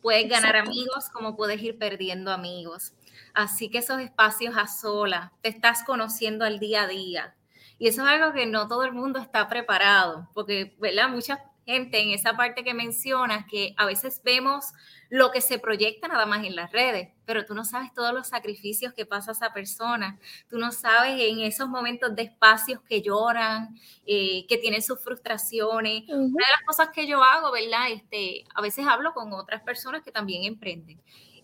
Puedes 0.00 0.28
ganar 0.28 0.54
amigos 0.54 1.10
como 1.12 1.36
puedes 1.36 1.60
ir 1.60 1.76
perdiendo 1.76 2.30
amigos. 2.30 2.94
Así 3.34 3.68
que 3.68 3.78
esos 3.78 4.00
espacios 4.00 4.56
a 4.56 4.68
sola, 4.68 5.32
te 5.42 5.48
estás 5.48 5.82
conociendo 5.82 6.44
al 6.44 6.60
día 6.60 6.82
a 6.82 6.86
día. 6.86 7.34
Y 7.80 7.88
eso 7.88 8.02
es 8.02 8.08
algo 8.08 8.32
que 8.32 8.46
no 8.46 8.68
todo 8.68 8.84
el 8.84 8.92
mundo 8.92 9.18
está 9.18 9.48
preparado, 9.48 10.28
porque, 10.34 10.76
¿verdad? 10.78 11.08
Muchas 11.08 11.40
gente 11.68 12.00
en 12.00 12.12
esa 12.12 12.34
parte 12.34 12.64
que 12.64 12.72
mencionas, 12.72 13.44
que 13.44 13.74
a 13.76 13.84
veces 13.84 14.22
vemos 14.24 14.72
lo 15.10 15.30
que 15.30 15.42
se 15.42 15.58
proyecta 15.58 16.08
nada 16.08 16.24
más 16.24 16.46
en 16.46 16.56
las 16.56 16.72
redes, 16.72 17.10
pero 17.26 17.44
tú 17.44 17.54
no 17.54 17.62
sabes 17.62 17.92
todos 17.92 18.14
los 18.14 18.28
sacrificios 18.28 18.94
que 18.94 19.04
pasa 19.04 19.32
esa 19.32 19.52
persona, 19.52 20.18
tú 20.48 20.56
no 20.56 20.72
sabes 20.72 21.20
en 21.20 21.40
esos 21.40 21.68
momentos 21.68 22.16
de 22.16 22.22
espacios 22.22 22.80
que 22.88 23.02
lloran, 23.02 23.78
eh, 24.06 24.46
que 24.48 24.56
tienen 24.56 24.82
sus 24.82 24.98
frustraciones. 25.04 26.04
Una 26.08 26.46
de 26.46 26.52
las 26.52 26.62
cosas 26.66 26.88
que 26.88 27.06
yo 27.06 27.22
hago, 27.22 27.52
¿verdad? 27.52 27.90
Este, 27.90 28.44
a 28.54 28.62
veces 28.62 28.86
hablo 28.86 29.12
con 29.12 29.34
otras 29.34 29.60
personas 29.60 30.02
que 30.02 30.10
también 30.10 30.44
emprenden 30.44 30.98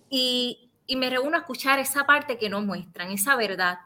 y, 0.09 0.71
y 0.87 0.97
me 0.97 1.11
reúno 1.11 1.37
a 1.37 1.41
escuchar 1.41 1.79
esa 1.81 2.07
parte 2.07 2.39
que 2.39 2.49
no 2.49 2.63
muestran, 2.63 3.11
esa 3.11 3.37
verdad 3.37 3.79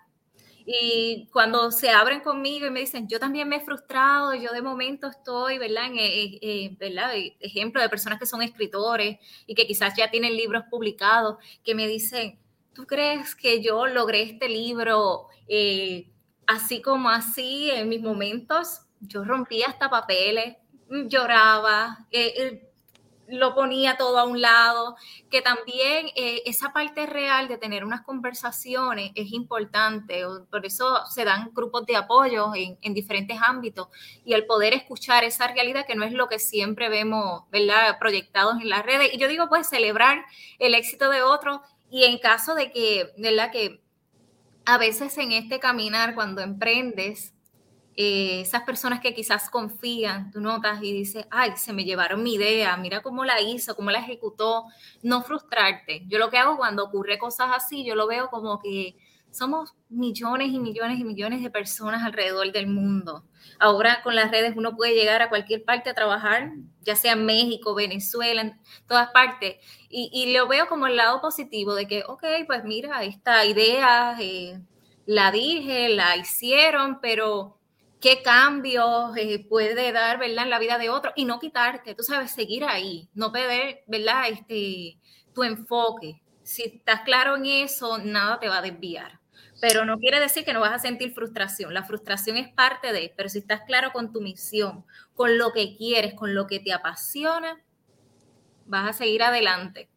y 0.70 1.30
cuando 1.32 1.70
se 1.70 1.88
abren 1.88 2.20
conmigo 2.20 2.66
y 2.66 2.70
me 2.70 2.80
dicen, 2.80 3.08
yo 3.08 3.18
también 3.18 3.48
me 3.48 3.56
he 3.56 3.60
frustrado, 3.60 4.34
yo 4.34 4.52
de 4.52 4.60
momento 4.60 5.06
estoy, 5.06 5.56
¿verdad? 5.56 5.87
En, 5.87 5.96
eh, 5.96 6.38
eh, 6.42 6.76
¿verdad? 6.78 7.12
Ejemplo 7.40 7.80
de 7.80 7.88
personas 7.88 8.18
que 8.18 8.26
son 8.26 8.42
escritores 8.42 9.16
y 9.46 9.54
que 9.54 9.66
quizás 9.66 9.94
ya 9.96 10.10
tienen 10.10 10.37
libros 10.37 10.64
publicados, 10.70 11.38
que 11.64 11.75
me 11.75 11.88
dicen, 11.88 12.38
¿tú 12.75 12.87
crees 12.87 13.34
que 13.34 13.62
yo 13.62 13.87
logré 13.87 14.20
este 14.20 14.50
libro 14.50 15.28
eh, 15.48 16.10
así 16.46 16.82
como 16.82 17.08
así 17.08 17.70
en 17.70 17.88
mis 17.88 18.02
momentos? 18.02 18.82
Yo 19.00 19.25
rompía 19.25 19.68
hasta 19.68 19.88
papeles, 19.88 20.58
lloraba, 21.06 22.06
lo 23.28 23.54
ponía 23.54 23.97
todo 23.97 24.18
a 24.18 24.25
un 24.25 24.40
lado, 24.40 24.97
que 25.30 25.42
también 25.42 26.08
eh, 26.16 26.42
esa 26.47 26.73
parte 26.73 27.06
real 27.06 27.49
de 27.49 27.58
tener 27.58 27.85
unas 27.85 28.02
conversaciones 28.02 29.12
es 29.14 29.32
importante, 29.32 30.23
por 30.50 30.64
eso 30.64 31.06
se 31.06 31.25
dan 31.25 31.50
grupos 31.52 31.87
de 31.87 31.97
apoyo 31.97 32.54
en, 32.54 32.78
en, 32.80 32.94
diferentes 32.94 33.38
ámbitos 33.42 33.88
y 34.25 34.32
el 34.32 34.47
poder 34.47 34.73
escuchar 34.73 35.25
esa 35.25 35.49
realidad 35.49 35.87
que 35.87 35.94
no 35.94 36.04
es 36.04 36.12
lo 36.12 36.28
que 36.28 36.38
siempre 36.38 36.88
vemos, 36.88 37.42
¿verdad?, 37.50 37.99
proyectados 37.99 38.61
en 38.61 38.68
las 38.68 38.85
redes. 38.85 39.11
Y 39.12 39.18
yo 39.18 39.28
digo, 39.28 39.49
pues 39.49 39.68
celebrar 39.68 40.25
el 40.58 40.75
éxito 40.75 41.11
de 41.11 41.23
otros 41.23 41.61
y 41.90 42.04
en 42.04 42.18
caso 42.18 42.54
de 42.54 42.73
que, 42.73 43.12
¿verdad?, 43.18 43.50
que 43.50 43.82
a 44.64 44.76
veces 44.76 45.16
en 45.16 45.32
este 45.32 45.61
caminar, 45.61 46.14
cuando 46.14 46.42
emprendes, 46.42 47.32
eh, 48.00 48.43
esas 48.43 48.62
personas 48.62 49.00
que 49.00 49.12
quizás 49.12 49.50
confían, 49.50 50.31
tú 50.31 50.40
notas 50.40 50.81
y 50.85 50.93
dices, 50.93 51.26
ay, 51.33 51.55
se 51.57 51.73
me 51.73 51.85
llevaron 51.85 52.23
mi 52.23 52.35
idea, 52.35 52.76
mira 52.76 53.02
cómo 53.02 53.25
la 53.25 53.40
hizo, 53.40 53.75
cómo 53.75 53.90
la 53.90 53.99
ejecutó, 53.99 54.67
no 55.02 55.21
frustrarte. 55.23 56.05
Yo 56.07 56.21
lo 56.21 56.31
que 56.31 56.38
hago 56.38 56.57
cuando 56.57 56.85
ocurre 56.85 57.19
cosas 57.19 57.49
así, 57.52 57.85
yo 57.85 57.97
lo 57.97 58.07
veo 58.07 58.31
como 58.31 58.61
que 58.61 58.95
somos 59.33 59.75
millones 59.88 60.52
y 60.52 60.61
millones 60.61 61.00
y 61.00 61.05
millones 61.05 61.43
de 61.43 61.50
personas 61.50 62.05
alrededor 62.05 62.52
del 62.52 62.69
mundo. 62.69 63.25
Ahora 63.59 64.00
con 64.05 64.14
las 64.14 64.31
redes 64.31 64.55
uno 64.57 64.76
puede 64.76 64.95
llegar 64.95 65.21
a 65.21 65.28
cualquier 65.28 65.64
parte 65.64 65.90
a 65.90 65.95
trabajar, 65.95 66.52
ya 66.83 66.95
sea 66.95 67.14
en 67.14 67.26
México, 67.26 67.75
Venezuela, 67.75 68.43
en 68.43 68.61
todas 68.87 69.11
partes. 69.11 69.57
Y, 69.88 70.33
lo 70.33 70.47
veo 70.47 70.69
como 70.69 70.87
el 70.87 70.95
lado 70.95 71.21
positivo 71.21 71.75
de 71.75 71.88
que, 71.88 72.05
ok, 72.07 72.23
pues 72.47 72.62
mira, 72.62 73.02
esta 73.02 73.45
idea 73.45 74.17
eh, 74.21 74.61
la 75.05 75.33
dije, 75.33 75.88
la 75.88 76.17
hicieron, 76.17 77.00
pero 77.00 77.58
qué 78.00 78.23
cambios 78.23 79.17
eh, 79.17 79.45
puede 79.49 79.93
dar, 79.93 80.19
¿verdad?, 80.19 80.45
en 80.45 80.50
la 80.50 80.59
vida 80.59 80.78
de 80.78 80.90
otro 80.90 81.12
y 81.17 81.25
no 81.25 81.38
quitarte, 81.38 81.95
tú 81.95 82.02
sabes, 82.02 82.31
seguir 82.31 82.64
ahí, 82.64 83.09
no 83.14 83.33
perder, 83.33 83.83
¿verdad?, 83.87 84.28
este, 84.31 84.99
tu 85.35 85.43
enfoque. 85.45 86.23
Si 86.43 86.62
estás 86.64 87.02
claro 87.02 87.37
en 87.37 87.47
eso, 87.47 87.99
nada 87.99 88.38
te 88.40 88.49
va 88.49 88.59
a 88.59 88.62
desviar. 88.62 89.21
Pero 89.61 89.85
no 89.85 89.99
quiere 89.99 90.21
decir 90.21 90.45
que 90.45 90.52
no 90.52 90.61
vas 90.61 90.73
a 90.73 90.78
sentir 90.78 91.12
frustración. 91.12 91.75
La 91.75 91.83
frustración 91.85 92.37
es 92.37 92.49
parte 92.52 92.93
de, 92.93 93.12
pero 93.17 93.28
si 93.28 93.38
estás 93.38 93.62
claro 93.67 93.90
con 93.93 94.12
tu 94.12 94.21
misión, 94.21 94.85
con 95.14 95.37
lo 95.37 95.52
que 95.52 95.76
quieres, 95.76 96.14
con 96.14 96.35
lo 96.35 96.47
que 96.47 96.61
te 96.61 96.73
apasiona, 96.73 97.61
vas 98.67 98.90
a 98.90 98.93
seguir 98.93 99.23
adelante. 99.23 99.88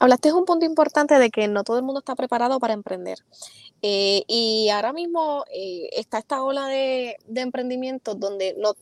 Hablaste 0.00 0.32
un 0.32 0.46
punto 0.46 0.64
importante 0.64 1.18
de 1.18 1.30
que 1.30 1.46
no 1.46 1.62
todo 1.62 1.76
el 1.76 1.84
mundo 1.84 2.00
está 2.00 2.16
preparado 2.16 2.58
para 2.58 2.72
emprender. 2.72 3.18
Eh, 3.82 4.24
y 4.26 4.70
ahora 4.70 4.92
mismo 4.94 5.44
eh, 5.52 5.90
está 5.92 6.18
esta 6.18 6.42
ola 6.42 6.66
de, 6.68 7.16
de 7.26 7.40
emprendimientos 7.42 8.18
donde 8.18 8.56
no, 8.58 8.74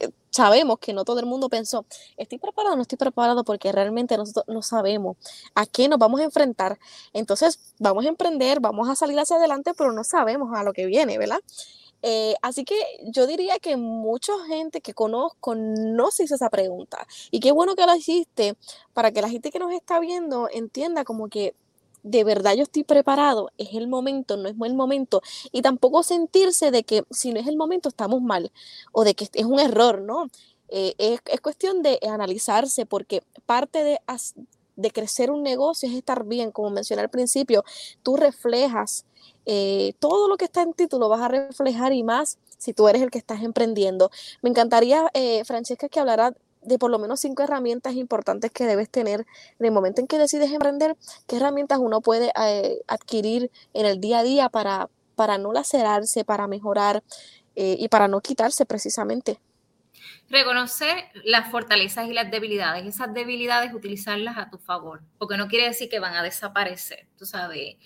eh, 0.00 0.10
sabemos 0.30 0.78
que 0.78 0.94
no 0.94 1.04
todo 1.04 1.20
el 1.20 1.26
mundo 1.26 1.48
pensó, 1.48 1.86
estoy 2.16 2.38
preparado 2.38 2.74
o 2.74 2.76
no 2.76 2.82
estoy 2.82 2.98
preparado 2.98 3.44
porque 3.44 3.72
realmente 3.72 4.16
nosotros 4.16 4.44
no 4.48 4.62
sabemos 4.62 5.16
a 5.54 5.66
qué 5.66 5.88
nos 5.88 5.98
vamos 5.98 6.20
a 6.20 6.24
enfrentar. 6.24 6.78
Entonces 7.12 7.60
vamos 7.78 8.06
a 8.06 8.08
emprender, 8.08 8.60
vamos 8.60 8.88
a 8.88 8.96
salir 8.96 9.18
hacia 9.18 9.36
adelante, 9.36 9.72
pero 9.76 9.92
no 9.92 10.04
sabemos 10.04 10.50
a 10.54 10.62
lo 10.62 10.72
que 10.72 10.86
viene, 10.86 11.18
¿verdad? 11.18 11.40
Eh, 12.02 12.34
así 12.42 12.64
que 12.64 12.76
yo 13.02 13.26
diría 13.26 13.58
que 13.58 13.76
mucha 13.76 14.32
gente 14.46 14.80
que 14.80 14.94
conozco 14.94 15.54
no 15.54 16.10
se 16.10 16.24
hizo 16.24 16.34
esa 16.34 16.50
pregunta. 16.50 17.06
Y 17.30 17.40
qué 17.40 17.52
bueno 17.52 17.74
que 17.74 17.86
la 17.86 17.96
hiciste 17.96 18.56
para 18.92 19.10
que 19.10 19.22
la 19.22 19.28
gente 19.28 19.50
que 19.50 19.58
nos 19.58 19.72
está 19.72 19.98
viendo 20.00 20.48
entienda 20.52 21.04
como 21.04 21.28
que 21.28 21.54
de 22.02 22.22
verdad 22.22 22.54
yo 22.54 22.62
estoy 22.62 22.84
preparado, 22.84 23.50
es 23.58 23.74
el 23.74 23.88
momento, 23.88 24.36
no 24.36 24.48
es 24.48 24.54
el 24.62 24.74
momento. 24.74 25.22
Y 25.50 25.62
tampoco 25.62 26.02
sentirse 26.02 26.70
de 26.70 26.84
que 26.84 27.04
si 27.10 27.32
no 27.32 27.40
es 27.40 27.48
el 27.48 27.56
momento 27.56 27.88
estamos 27.88 28.22
mal 28.22 28.52
o 28.92 29.04
de 29.04 29.14
que 29.14 29.28
es 29.32 29.44
un 29.44 29.58
error, 29.58 30.00
¿no? 30.02 30.28
Eh, 30.68 30.94
es, 30.98 31.20
es, 31.26 31.40
cuestión 31.40 31.82
de 31.82 31.98
analizarse 32.08 32.86
porque 32.86 33.22
parte 33.46 33.84
de, 33.84 34.00
de 34.76 34.90
crecer 34.90 35.30
un 35.30 35.42
negocio 35.42 35.88
es 35.88 35.94
estar 35.94 36.24
bien, 36.24 36.52
como 36.52 36.70
mencioné 36.70 37.02
al 37.02 37.10
principio, 37.10 37.64
tú 38.02 38.16
reflejas 38.16 39.04
eh, 39.46 39.94
todo 39.98 40.28
lo 40.28 40.36
que 40.36 40.44
está 40.44 40.62
en 40.62 40.72
ti, 40.72 40.86
lo 40.90 41.08
vas 41.08 41.20
a 41.20 41.28
reflejar 41.28 41.92
y 41.92 42.02
más 42.02 42.38
si 42.58 42.72
tú 42.72 42.88
eres 42.88 43.02
el 43.02 43.10
que 43.10 43.18
estás 43.18 43.42
emprendiendo. 43.42 44.10
Me 44.42 44.50
encantaría, 44.50 45.10
eh, 45.14 45.44
Francesca, 45.44 45.88
que 45.88 46.00
hablara 46.00 46.34
de 46.62 46.78
por 46.78 46.90
lo 46.90 46.98
menos 46.98 47.20
cinco 47.20 47.44
herramientas 47.44 47.94
importantes 47.94 48.50
que 48.50 48.66
debes 48.66 48.90
tener 48.90 49.20
en 49.60 49.66
el 49.66 49.72
momento 49.72 50.00
en 50.00 50.08
que 50.08 50.18
decides 50.18 50.50
emprender, 50.50 50.96
qué 51.26 51.36
herramientas 51.36 51.78
uno 51.78 52.00
puede 52.00 52.32
eh, 52.40 52.80
adquirir 52.88 53.52
en 53.72 53.86
el 53.86 54.00
día 54.00 54.18
a 54.18 54.22
día 54.24 54.48
para, 54.48 54.90
para 55.14 55.38
no 55.38 55.52
lacerarse, 55.52 56.24
para 56.24 56.46
mejorar 56.48 57.02
y 57.58 57.88
para 57.88 58.06
no 58.06 58.20
quitarse 58.20 58.66
precisamente. 58.66 59.40
Reconocer 60.28 61.04
las 61.24 61.50
fortalezas 61.50 62.08
y 62.08 62.12
las 62.12 62.30
debilidades, 62.30 62.84
esas 62.86 63.12
debilidades 63.14 63.72
utilizarlas 63.72 64.38
a 64.38 64.50
tu 64.50 64.58
favor, 64.58 65.02
porque 65.18 65.36
no 65.36 65.48
quiere 65.48 65.66
decir 65.66 65.88
que 65.88 66.00
van 66.00 66.14
a 66.14 66.22
desaparecer, 66.22 67.06
tú 67.18 67.26
sabes 67.26 67.76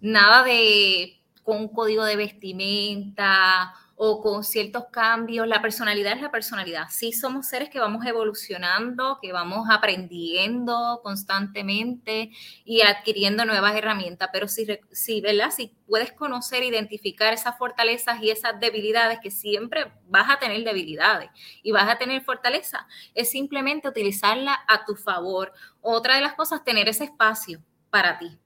nada 0.00 0.42
de 0.44 1.20
con 1.42 1.56
un 1.56 1.68
código 1.68 2.04
de 2.04 2.16
vestimenta 2.16 3.74
o 4.00 4.22
con 4.22 4.44
ciertos 4.44 4.84
cambios. 4.92 5.48
La 5.48 5.60
personalidad 5.60 6.12
es 6.12 6.22
la 6.22 6.30
personalidad. 6.30 6.86
Sí 6.88 7.12
somos 7.12 7.48
seres 7.48 7.68
que 7.68 7.80
vamos 7.80 8.06
evolucionando, 8.06 9.18
que 9.20 9.32
vamos 9.32 9.66
aprendiendo 9.68 11.00
constantemente 11.02 12.30
y 12.64 12.82
adquiriendo 12.82 13.44
nuevas 13.44 13.74
herramientas, 13.74 14.30
pero 14.32 14.46
si, 14.46 14.66
si, 14.92 15.20
¿verdad? 15.20 15.50
si 15.50 15.74
puedes 15.88 16.12
conocer, 16.12 16.62
identificar 16.62 17.34
esas 17.34 17.58
fortalezas 17.58 18.22
y 18.22 18.30
esas 18.30 18.60
debilidades, 18.60 19.18
que 19.20 19.32
siempre 19.32 19.92
vas 20.06 20.30
a 20.30 20.38
tener 20.38 20.62
debilidades 20.62 21.30
y 21.64 21.72
vas 21.72 21.88
a 21.88 21.98
tener 21.98 22.22
fortaleza, 22.22 22.86
es 23.14 23.30
simplemente 23.30 23.88
utilizarla 23.88 24.60
a 24.68 24.84
tu 24.84 24.94
favor. 24.94 25.52
Otra 25.80 26.14
de 26.14 26.20
las 26.20 26.34
cosas, 26.34 26.62
tener 26.62 26.88
ese 26.88 27.04
espacio 27.04 27.60
para 27.90 28.16
ti 28.18 28.38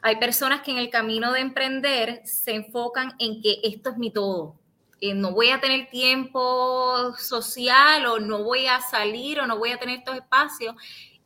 hay 0.00 0.14
personas 0.16 0.60
que 0.60 0.70
en 0.70 0.78
el 0.78 0.90
camino 0.90 1.32
de 1.32 1.40
emprender 1.40 2.22
se 2.24 2.54
enfocan 2.54 3.14
en 3.18 3.42
que 3.42 3.58
esto 3.64 3.90
es 3.90 3.98
mi 3.98 4.12
todo. 4.12 4.58
Eh, 5.00 5.14
no 5.14 5.32
voy 5.32 5.50
a 5.50 5.60
tener 5.60 5.88
tiempo 5.90 7.14
social 7.16 8.06
o 8.06 8.18
no 8.18 8.42
voy 8.42 8.66
a 8.66 8.80
salir 8.80 9.38
o 9.40 9.46
no 9.46 9.56
voy 9.56 9.70
a 9.70 9.78
tener 9.78 9.98
estos 9.98 10.16
espacios. 10.16 10.74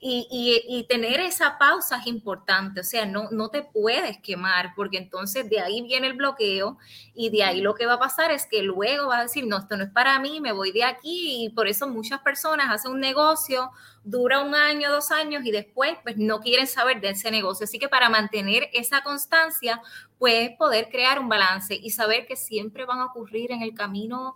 Y, 0.05 0.85
tener 0.89 1.21
esa 1.21 1.59
pausa 1.59 1.99
es 1.99 2.09
importante, 2.09 2.81
o 2.81 2.85
sea, 2.85 3.07
no, 3.07 3.31
no 3.31 3.51
te 3.51 3.63
puedes 3.63 4.19
quemar, 4.19 4.73
porque 4.75 4.99
entonces 4.99 5.49
de 5.49 5.61
ahí 5.61 5.81
viene 5.81 6.09
el 6.09 6.15
bloqueo 6.15 6.77
y 7.15 7.31
de 7.31 7.45
ahí 7.45 7.61
lo 7.61 7.77
que 7.77 7.87
va 7.87 7.95
a 7.95 7.99
pasar 8.01 8.33
es 8.33 8.47
que 8.47 8.65
luego 8.65 9.07
vas 9.09 9.21
a 9.21 9.23
decir, 9.23 9.47
no, 9.47 9.59
esto 9.59 9.77
no 9.77 9.85
es 9.85 9.91
para 9.91 10.19
mí, 10.19 10.41
me 10.41 10.51
voy 10.51 10.73
de 10.73 10.83
aquí 10.83 11.45
y 11.45 11.51
por 11.51 11.69
eso 11.69 11.87
muchas 11.87 12.21
personas 12.21 12.67
hacen 12.69 12.91
un 12.91 12.99
negocio, 12.99 13.71
dura 14.03 14.41
un 14.41 14.57
año, 14.57 14.91
dos 14.91 15.13
años 15.13 15.45
y 15.45 15.53
después 15.53 15.97
pues 16.03 16.17
no 16.17 16.41
quieren 16.41 16.67
saber 16.67 17.01
de 17.01 17.11
ese 17.11 17.31
negocio. 17.31 17.65
Así 17.65 17.79
que 17.79 17.89
para 17.89 18.09
mantener 18.09 18.71
esa 18.73 19.05
constancia, 19.05 19.81
puedes 20.19 20.51
poder 20.57 20.89
crear 20.91 21.21
un 21.21 21.29
balance 21.29 21.79
y 21.81 21.91
saber 21.91 22.27
que 22.27 22.35
siempre 22.35 22.87
van 22.87 22.99
a 22.99 23.07
ocurrir 23.07 23.53
en 23.53 23.63
el 23.63 23.73
camino 23.73 24.35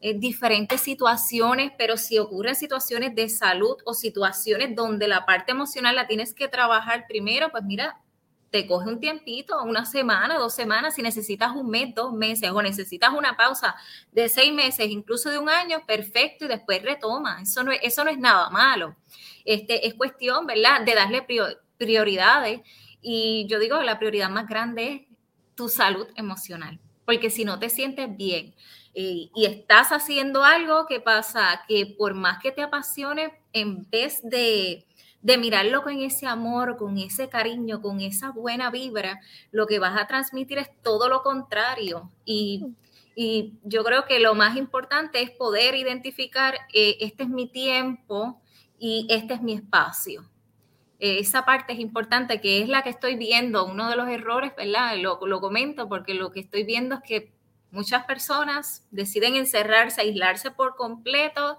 eh, 0.00 0.14
diferentes 0.16 0.80
situaciones, 0.80 1.72
pero 1.76 1.96
si 1.96 2.18
ocurren 2.18 2.54
situaciones 2.54 3.14
de 3.14 3.28
salud 3.28 3.76
o 3.84 3.94
situaciones 3.94 4.76
donde 4.76 5.08
la 5.08 5.26
parte 5.26 5.52
emocional 5.52 5.96
la 5.96 6.06
tienes 6.06 6.34
que 6.34 6.46
trabajar 6.46 7.06
primero, 7.08 7.50
pues 7.50 7.64
mira, 7.64 8.00
te 8.50 8.66
coge 8.66 8.88
un 8.88 9.00
tiempito, 9.00 9.62
una 9.62 9.84
semana, 9.84 10.38
dos 10.38 10.54
semanas, 10.54 10.94
si 10.94 11.02
necesitas 11.02 11.54
un 11.54 11.68
mes, 11.68 11.94
dos 11.94 12.12
meses, 12.12 12.50
o 12.50 12.62
necesitas 12.62 13.12
una 13.12 13.36
pausa 13.36 13.74
de 14.12 14.28
seis 14.28 14.52
meses, 14.52 14.88
incluso 14.88 15.30
de 15.30 15.38
un 15.38 15.48
año, 15.48 15.84
perfecto, 15.86 16.44
y 16.44 16.48
después 16.48 16.82
retoma. 16.82 17.42
Eso 17.42 17.62
no, 17.62 17.72
eso 17.72 18.04
no 18.04 18.10
es 18.10 18.18
nada 18.18 18.48
malo. 18.50 18.96
Este, 19.44 19.86
es 19.86 19.94
cuestión, 19.94 20.46
¿verdad?, 20.46 20.82
de 20.82 20.94
darle 20.94 21.26
prioridades. 21.76 22.60
Y 23.02 23.46
yo 23.48 23.58
digo, 23.58 23.82
la 23.82 23.98
prioridad 23.98 24.30
más 24.30 24.48
grande 24.48 24.92
es 24.92 25.02
tu 25.54 25.68
salud 25.68 26.06
emocional, 26.14 26.78
porque 27.04 27.30
si 27.30 27.44
no 27.44 27.58
te 27.58 27.68
sientes 27.68 28.16
bien, 28.16 28.54
eh, 28.94 29.30
y 29.34 29.44
estás 29.44 29.90
haciendo 29.92 30.44
algo 30.44 30.86
que 30.86 31.00
pasa 31.00 31.62
que 31.68 31.86
por 31.86 32.14
más 32.14 32.40
que 32.42 32.52
te 32.52 32.62
apasione, 32.62 33.32
en 33.52 33.88
vez 33.90 34.20
de, 34.22 34.84
mirarlo 35.22 35.82
con 35.82 36.00
ese 36.00 36.26
amor, 36.26 36.76
con 36.76 36.96
ese 36.98 37.28
cariño, 37.28 37.80
con 37.82 38.00
esa 38.00 38.30
buena 38.30 38.70
vibra, 38.70 39.20
lo 39.52 39.66
que 39.66 39.78
vas 39.78 40.00
a 40.00 40.06
transmitir 40.06 40.58
es 40.58 40.70
todo 40.82 41.08
lo 41.08 41.22
contrario. 41.22 42.10
Y, 42.24 42.74
yo 43.64 43.82
creo 43.82 44.04
que 44.04 44.20
lo 44.20 44.36
más 44.36 44.56
importante 44.56 45.20
es 45.20 45.30
poder 45.32 45.74
identificar, 45.74 46.54
eh, 46.72 46.98
este 47.00 47.24
es 47.24 47.28
mi 47.28 47.48
tiempo 47.48 48.40
y 48.78 49.08
este 49.10 49.34
es 49.34 49.42
mi 49.42 49.54
espacio. 49.54 50.22
Eh, 51.00 51.18
esa 51.18 51.44
parte 51.44 51.72
es 51.72 51.80
importante, 51.80 52.40
que 52.40 52.62
es 52.62 52.68
la 52.68 52.82
que 52.82 52.90
estoy 52.90 53.16
viendo, 53.16 53.64
uno 53.66 53.90
de 53.90 53.96
los 53.96 54.08
errores, 54.08 54.52
¿verdad? 54.56 54.96
Lo, 54.98 55.18
lo 55.26 55.40
comento 55.40 55.88
porque 55.88 56.14
lo 56.14 56.30
que 56.30 56.40
estoy 56.40 56.62
viendo 56.62 56.94
es 56.96 57.00
que 57.02 57.37
Muchas 57.70 58.04
personas 58.04 58.82
deciden 58.90 59.36
encerrarse, 59.36 60.00
aislarse 60.00 60.50
por 60.50 60.76
completo 60.76 61.58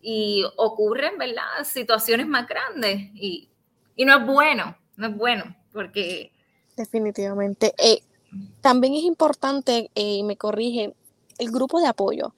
y 0.00 0.44
ocurren, 0.56 1.16
¿verdad? 1.18 1.64
Situaciones 1.64 2.26
más 2.26 2.46
grandes 2.46 3.00
y, 3.14 3.48
no 3.96 4.18
es 4.18 4.26
bueno, 4.26 4.76
no 4.96 5.06
es 5.08 5.16
bueno, 5.16 5.56
porque... 5.72 6.32
Definitivamente. 6.76 7.72
Eh, 7.78 8.02
también 8.60 8.94
es 8.94 9.04
importante, 9.04 9.90
eh, 9.94 10.16
y 10.16 10.22
me 10.24 10.36
corrige, 10.36 10.94
el 11.38 11.50
grupo 11.50 11.80
de 11.80 11.86
apoyo. 11.86 12.34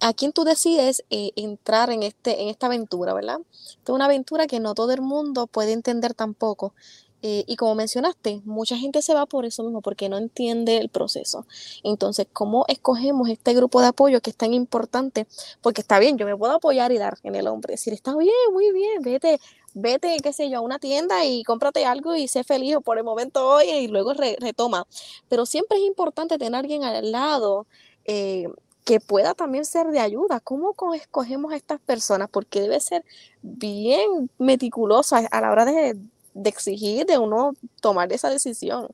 A 0.00 0.12
quién 0.12 0.32
tú 0.32 0.44
decides 0.44 1.04
eh, 1.10 1.30
entrar 1.36 1.90
en, 1.90 2.02
este, 2.02 2.42
en 2.42 2.48
esta 2.48 2.66
aventura, 2.66 3.14
¿verdad? 3.14 3.38
Es 3.52 3.88
una 3.88 4.04
aventura 4.04 4.46
que 4.46 4.60
no 4.60 4.74
todo 4.74 4.92
el 4.92 5.00
mundo 5.00 5.46
puede 5.46 5.72
entender 5.72 6.14
tampoco. 6.14 6.74
Eh, 7.22 7.44
y 7.46 7.56
como 7.56 7.74
mencionaste, 7.74 8.42
mucha 8.44 8.76
gente 8.76 9.02
se 9.02 9.12
va 9.12 9.26
por 9.26 9.44
eso 9.44 9.64
mismo, 9.64 9.80
porque 9.82 10.08
no 10.08 10.18
entiende 10.18 10.78
el 10.78 10.88
proceso. 10.88 11.46
Entonces, 11.82 12.26
¿cómo 12.32 12.64
escogemos 12.68 13.28
este 13.28 13.54
grupo 13.54 13.80
de 13.80 13.88
apoyo 13.88 14.20
que 14.20 14.30
es 14.30 14.36
tan 14.36 14.54
importante? 14.54 15.26
Porque 15.60 15.80
está 15.80 15.98
bien, 15.98 16.16
yo 16.16 16.26
me 16.26 16.36
puedo 16.36 16.52
apoyar 16.52 16.92
y 16.92 16.98
dar 16.98 17.18
en 17.24 17.34
el 17.34 17.48
hombre. 17.48 17.72
Decir, 17.72 17.92
está 17.92 18.16
bien, 18.16 18.32
muy 18.52 18.72
bien, 18.72 19.02
vete, 19.02 19.40
vete, 19.74 20.16
qué 20.22 20.32
sé 20.32 20.48
yo, 20.48 20.58
a 20.58 20.60
una 20.60 20.78
tienda 20.78 21.24
y 21.24 21.42
cómprate 21.42 21.84
algo 21.84 22.14
y 22.14 22.28
sé 22.28 22.44
feliz 22.44 22.76
por 22.84 22.98
el 22.98 23.04
momento 23.04 23.48
hoy 23.48 23.68
y 23.68 23.88
luego 23.88 24.14
retoma. 24.14 24.86
Pero 25.28 25.44
siempre 25.46 25.78
es 25.78 25.84
importante 25.84 26.38
tener 26.38 26.54
alguien 26.54 26.84
al 26.84 27.10
lado. 27.12 27.66
Eh, 28.04 28.48
que 28.84 29.00
pueda 29.00 29.34
también 29.34 29.66
ser 29.66 29.88
de 29.88 30.00
ayuda. 30.00 30.40
¿Cómo 30.40 30.74
escogemos 30.94 31.52
a 31.52 31.56
estas 31.56 31.78
personas? 31.78 32.30
Porque 32.30 32.62
debe 32.62 32.80
ser 32.80 33.04
bien 33.42 34.30
meticulosa 34.38 35.18
a 35.30 35.40
la 35.42 35.50
hora 35.50 35.66
de, 35.66 35.94
de 36.34 36.50
exigir, 36.50 37.06
de 37.06 37.18
uno 37.18 37.52
tomar 37.80 38.12
esa 38.12 38.30
decisión. 38.30 38.88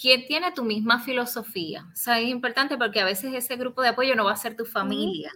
¿Quién 0.00 0.26
tiene 0.26 0.52
tu 0.52 0.64
misma 0.64 1.00
filosofía? 1.00 1.86
O 1.92 1.96
sea, 1.96 2.20
es 2.20 2.28
importante 2.28 2.78
porque 2.78 3.00
a 3.00 3.04
veces 3.04 3.34
ese 3.34 3.56
grupo 3.56 3.82
de 3.82 3.88
apoyo 3.88 4.14
no 4.14 4.24
va 4.24 4.32
a 4.32 4.36
ser 4.36 4.56
tu 4.56 4.64
familia. 4.64 5.30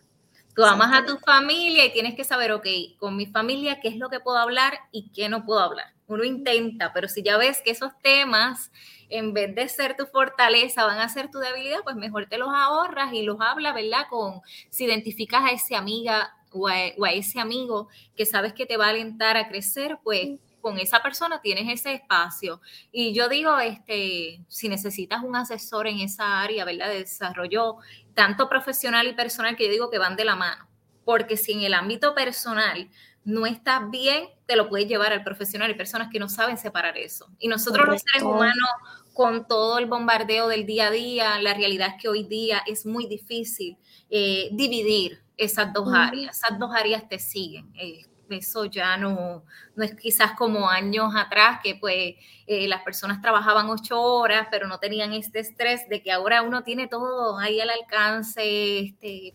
Tú 0.55 0.65
amas 0.65 0.93
a 0.93 1.05
tu 1.05 1.19
familia 1.19 1.85
y 1.85 1.93
tienes 1.93 2.15
que 2.15 2.23
saber, 2.23 2.53
ok, 2.53 2.67
con 2.97 3.17
mi 3.17 3.27
familia, 3.27 3.81
qué 3.81 3.89
es 3.89 3.97
lo 3.97 4.09
que 4.09 4.21
puedo 4.21 4.39
hablar 4.39 4.79
y 4.93 5.11
qué 5.11 5.29
no 5.29 5.45
puedo 5.45 5.61
hablar. 5.61 5.87
Uno 6.07 6.23
intenta, 6.23 6.93
pero 6.93 7.09
si 7.09 7.23
ya 7.23 7.37
ves 7.37 7.61
que 7.63 7.73
esos 7.73 7.91
temas, 8.03 8.71
en 9.09 9.33
vez 9.35 9.53
de 9.55 9.69
ser 9.69 9.97
tu 9.97 10.07
fortaleza, 10.07 10.87
van 10.87 11.01
a 11.01 11.09
ser 11.09 11.29
tu 11.31 11.41
debilidad, 11.41 11.81
pues 11.83 11.97
mejor 11.97 12.27
te 12.27 12.39
los 12.39 12.49
ahorras 12.49 13.13
y 13.13 13.23
los 13.23 13.41
hablas, 13.41 13.75
¿verdad? 13.75 14.07
Con, 14.09 14.41
si 14.71 14.85
identificas 14.85 15.43
a 15.43 15.51
esa 15.51 15.77
amiga 15.77 16.33
o 16.53 16.69
a, 16.69 16.75
o 16.99 17.05
a 17.05 17.13
ese 17.13 17.41
amigo 17.41 17.89
que 18.17 18.25
sabes 18.25 18.53
que 18.53 18.65
te 18.65 18.77
va 18.77 18.87
a 18.87 18.91
alentar 18.91 19.37
a 19.37 19.49
crecer, 19.49 19.99
pues 20.05 20.39
con 20.65 20.79
esa 20.79 21.03
persona 21.03 21.43
tienes 21.43 21.71
ese 21.71 21.93
espacio. 21.93 22.63
Y 22.91 23.13
yo 23.13 23.29
digo, 23.29 23.59
este, 23.59 24.43
si 24.49 24.71
necesitas 24.71 25.23
un 25.23 25.37
asesor 25.37 25.87
en 25.87 25.99
esa 25.99 26.41
área, 26.41 26.65
¿verdad? 26.65 26.89
De 26.89 27.01
desarrollo, 27.01 27.77
tanto 28.15 28.49
profesional 28.49 29.07
y 29.07 29.13
personal, 29.13 29.57
que 29.57 29.67
yo 29.67 29.73
digo 29.73 29.91
que 29.91 29.99
van 29.99 30.17
de 30.17 30.25
la 30.25 30.37
mano. 30.37 30.67
Porque 31.05 31.37
si 31.37 31.53
en 31.53 31.61
el 31.61 31.75
ámbito 31.75 32.15
personal 32.15 32.89
no 33.25 33.45
estás 33.45 33.91
bien, 33.91 34.31
te 34.47 34.57
lo 34.57 34.71
puedes 34.71 34.89
llevar 34.89 35.13
al 35.13 35.23
profesional. 35.23 35.71
y 35.71 35.75
personas 35.75 36.09
que 36.11 36.19
no 36.19 36.31
saben 36.31 36.57
separar 36.57 36.97
eso. 36.97 37.29
Y 37.39 37.49
nosotros 37.49 37.87
los 37.87 38.01
seres 38.01 38.23
humanos, 38.23 38.71
con 39.13 39.47
todo 39.47 39.77
el 39.77 39.85
bombardeo 39.85 40.49
del 40.49 40.65
día 40.65 40.87
a 40.87 40.91
día, 40.91 41.43
la 41.43 41.53
realidad 41.53 41.89
es 41.89 42.03
que 42.03 42.09
hoy 42.09 42.25
día 42.25 42.63
es 42.67 42.87
muy 42.87 43.07
difícil 43.07 43.77
eh, 44.09 44.49
dividir 44.53 45.23
esas 45.37 45.75
dos 45.75 45.93
áreas. 45.93 46.39
Esas 46.39 46.59
dos 46.59 46.75
áreas 46.75 47.07
te 47.07 47.19
siguen. 47.19 47.71
Eh, 47.75 48.07
eso 48.31 48.65
ya 48.65 48.97
no, 48.97 49.45
no 49.77 49.85
es 49.85 49.95
quizás 49.97 50.33
como 50.33 50.69
años 50.69 51.13
atrás 51.17 51.61
que 51.63 51.75
pues 51.75 52.15
eh, 52.47 52.69
las 52.69 52.83
personas 52.83 53.21
trabajaban 53.21 53.69
ocho 53.69 54.01
horas, 54.01 54.49
pero 54.51 54.67
no 54.67 54.79
tenían 54.79 55.13
este 55.13 55.41
estrés 55.41 55.89
de 55.89 56.03
que 56.03 56.13
ahora 56.13 56.43
uno 56.43 56.63
tiene 56.63 56.89
todo 56.89 57.39
ahí 57.39 57.61
al 57.61 57.71
alcance, 57.71 58.79
este, 58.81 59.35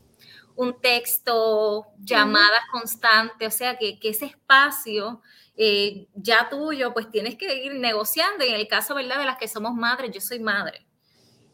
un 0.56 0.82
texto, 0.82 1.86
llamadas 2.00 2.62
constantes, 2.72 3.48
o 3.48 3.58
sea 3.58 3.78
que, 3.78 3.98
ese 4.04 4.26
espacio 4.26 5.22
eh, 5.56 6.08
ya 6.16 6.50
tuyo, 6.50 6.94
pues 6.94 7.10
tienes 7.10 7.38
que 7.38 7.64
ir 7.64 7.76
negociando. 7.76 8.44
Y 8.44 8.50
en 8.50 8.56
el 8.56 8.68
caso, 8.68 8.94
¿verdad? 8.94 9.20
De 9.20 9.26
las 9.26 9.38
que 9.38 9.48
somos 9.48 9.74
madres, 9.74 10.12
yo 10.14 10.20
soy 10.20 10.40
madre. 10.40 10.86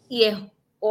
Y 0.10 0.24
es 0.24 0.38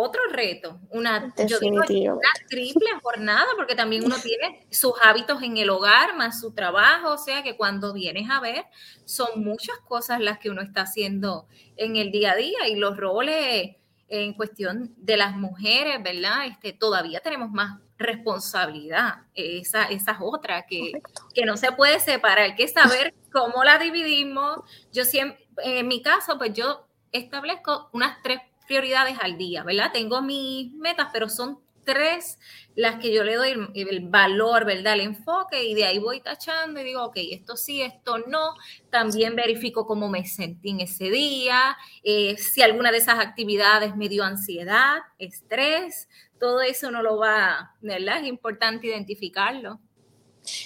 otro 0.00 0.20
reto, 0.30 0.80
una, 0.90 1.34
yo 1.46 1.58
digo, 1.58 1.76
una 1.76 2.32
triple 2.48 2.88
jornada, 3.02 3.46
porque 3.56 3.74
también 3.74 4.04
uno 4.04 4.16
tiene 4.22 4.66
sus 4.70 4.92
hábitos 5.02 5.42
en 5.42 5.56
el 5.56 5.70
hogar, 5.70 6.16
más 6.16 6.40
su 6.40 6.52
trabajo, 6.52 7.12
o 7.12 7.18
sea 7.18 7.42
que 7.42 7.56
cuando 7.56 7.92
vienes 7.92 8.30
a 8.30 8.40
ver, 8.40 8.64
son 9.04 9.42
muchas 9.42 9.78
cosas 9.86 10.20
las 10.20 10.38
que 10.38 10.50
uno 10.50 10.62
está 10.62 10.82
haciendo 10.82 11.46
en 11.76 11.96
el 11.96 12.10
día 12.10 12.32
a 12.32 12.36
día 12.36 12.68
y 12.68 12.76
los 12.76 12.96
roles 12.96 13.76
en 14.08 14.34
cuestión 14.34 14.94
de 14.96 15.16
las 15.16 15.36
mujeres, 15.36 16.02
¿verdad? 16.02 16.46
Este, 16.46 16.72
todavía 16.72 17.20
tenemos 17.20 17.50
más 17.50 17.80
responsabilidad, 17.96 19.22
esa, 19.34 19.84
esa 19.84 20.12
es 20.12 20.18
otra 20.20 20.66
que, 20.66 20.92
que 21.32 21.44
no 21.44 21.56
se 21.56 21.72
puede 21.72 22.00
separar, 22.00 22.44
hay 22.44 22.54
que 22.54 22.68
saber 22.68 23.14
cómo 23.32 23.64
la 23.64 23.78
dividimos. 23.78 24.60
Yo 24.92 25.04
siempre, 25.04 25.44
en 25.62 25.86
mi 25.88 26.02
caso, 26.02 26.36
pues 26.38 26.52
yo 26.54 26.86
establezco 27.12 27.88
unas 27.92 28.20
tres 28.22 28.40
prioridades 28.66 29.18
al 29.20 29.36
día, 29.38 29.62
¿verdad? 29.62 29.90
Tengo 29.92 30.22
mis 30.22 30.72
metas, 30.74 31.08
pero 31.12 31.28
son 31.28 31.60
tres 31.84 32.38
las 32.74 32.98
que 32.98 33.12
yo 33.12 33.22
le 33.22 33.34
doy 33.34 33.54
el, 33.74 34.00
valor, 34.08 34.64
¿verdad? 34.64 34.94
El 34.94 35.00
enfoque 35.00 35.62
y 35.64 35.74
de 35.74 35.84
ahí 35.84 35.98
voy 35.98 36.20
tachando 36.20 36.80
y 36.80 36.84
digo, 36.84 37.04
ok, 37.04 37.16
esto 37.30 37.56
sí, 37.56 37.82
esto 37.82 38.18
no. 38.18 38.54
También 38.90 39.36
verifico 39.36 39.86
cómo 39.86 40.08
me 40.08 40.26
sentí 40.26 40.70
en 40.70 40.80
ese 40.80 41.10
día, 41.10 41.76
eh, 42.02 42.36
si 42.36 42.62
alguna 42.62 42.90
de 42.90 42.98
esas 42.98 43.20
actividades 43.20 43.96
me 43.96 44.08
dio 44.08 44.24
ansiedad, 44.24 45.02
estrés, 45.18 46.08
todo 46.40 46.62
eso 46.62 46.90
no 46.90 47.02
lo 47.02 47.18
va, 47.18 47.74
¿verdad? 47.80 48.20
Es 48.20 48.26
importante 48.26 48.88
identificarlo. 48.88 49.78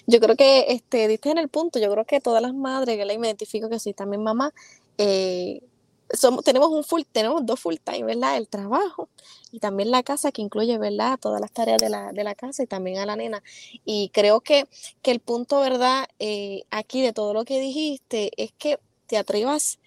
Yo 0.07 0.19
creo 0.19 0.35
que, 0.35 0.67
este, 0.69 1.07
diste 1.09 1.31
en 1.31 1.39
el 1.39 1.49
punto, 1.49 1.79
yo 1.79 1.91
creo 1.93 2.05
que 2.05 2.21
todas 2.21 2.43
las 2.43 2.55
madres, 2.55 2.97
que 2.97 3.19
me 3.19 3.29
identifico 3.29 3.69
que 3.69 3.79
sí, 3.79 3.93
también 3.93 4.23
mamá, 4.23 4.53
eh, 4.97 5.61
tenemos 6.45 6.69
un 6.71 6.85
full, 6.85 7.03
tenemos 7.13 7.45
dos 7.45 7.61
full 7.61 7.77
time, 7.83 8.05
¿verdad? 8.05 8.37
El 8.37 8.49
trabajo 8.49 9.09
y 9.53 9.61
también 9.61 9.91
la 9.91 10.03
casa 10.03 10.33
que 10.33 10.43
incluye, 10.43 10.79
¿verdad? 10.79 11.19
Todas 11.21 11.41
las 11.41 11.53
tareas 11.53 11.79
de 11.79 11.89
la, 11.89 12.13
de 12.13 12.25
la 12.25 12.35
casa 12.35 12.63
y 12.63 12.67
también 12.67 12.99
a 12.99 13.07
la 13.07 13.17
nena. 13.17 13.43
Y 13.85 14.11
creo 14.11 14.41
que, 14.41 14.67
que 15.03 15.11
el 15.11 15.21
punto, 15.21 15.61
¿verdad? 15.61 16.09
Eh, 16.19 16.65
aquí 16.71 17.03
de 17.03 17.13
todo 17.13 17.35
lo 17.35 17.45
que 17.45 17.61
dijiste 17.61 18.31
es 18.37 18.53
que 18.53 18.79
te 19.07 19.17
atrevas 19.17 19.79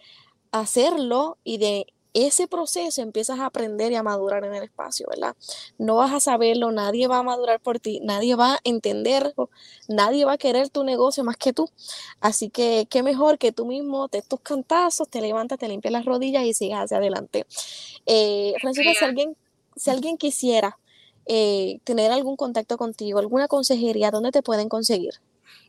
a 0.52 0.62
hacerlo 0.62 1.38
y 1.44 1.58
de 1.58 1.88
ese 2.14 2.48
proceso 2.48 3.02
empiezas 3.02 3.40
a 3.40 3.46
aprender 3.46 3.92
y 3.92 3.96
a 3.96 4.04
madurar 4.04 4.44
en 4.44 4.54
el 4.54 4.64
espacio, 4.64 5.08
¿verdad? 5.10 5.36
No 5.78 5.96
vas 5.96 6.12
a 6.12 6.20
saberlo, 6.20 6.72
nadie 6.72 7.08
va 7.08 7.20
a 7.20 7.24
madurar 7.24 7.60
por 7.60 7.80
ti, 7.80 8.00
nadie 8.04 8.36
va 8.36 8.56
a 8.56 8.60
entender, 8.64 9.34
nadie 9.88 10.26
va 10.26 10.34
a 10.34 10.38
querer 10.38 10.70
tu 10.70 10.84
negocio 10.84 11.24
más 11.24 11.38
que 11.38 11.54
tú. 11.54 11.70
Así 12.20 12.50
que 12.50 12.88
qué 12.90 13.04
mejor 13.04 13.38
que 13.38 13.52
tú 13.52 13.66
mismo 13.66 14.10
te 14.10 14.22
tus 14.22 14.42
cantazos, 14.42 15.08
te 15.08 15.22
levantas, 15.22 15.60
te 15.60 15.68
limpias 15.68 15.92
las 15.92 16.06
rodillas 16.06 16.44
y 16.44 16.54
sigas 16.54 16.86
hacia 16.86 16.98
adelante. 16.98 17.46
Eh, 18.06 18.54
Francisca, 18.60 18.94
si 18.94 19.06
alguien, 19.06 19.38
si 19.76 19.90
alguien 19.90 20.18
quisiera 20.18 20.78
eh, 21.26 21.80
tener 21.84 22.12
algún 22.12 22.36
contacto 22.36 22.78
contigo, 22.78 23.20
alguna 23.20 23.48
consejería, 23.48 24.12
¿dónde 24.12 24.32
te 24.32 24.42
pueden 24.42 24.70
conseguir? 24.70 25.14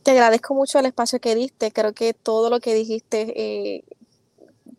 Te 0.03 0.11
agradezco 0.11 0.53
mucho 0.53 0.79
el 0.79 0.85
espacio 0.85 1.19
que 1.19 1.35
diste, 1.35 1.71
creo 1.71 1.93
que 1.93 2.13
todo 2.13 2.49
lo 2.49 2.59
que 2.59 2.73
dijiste, 2.73 3.33
eh, 3.35 3.83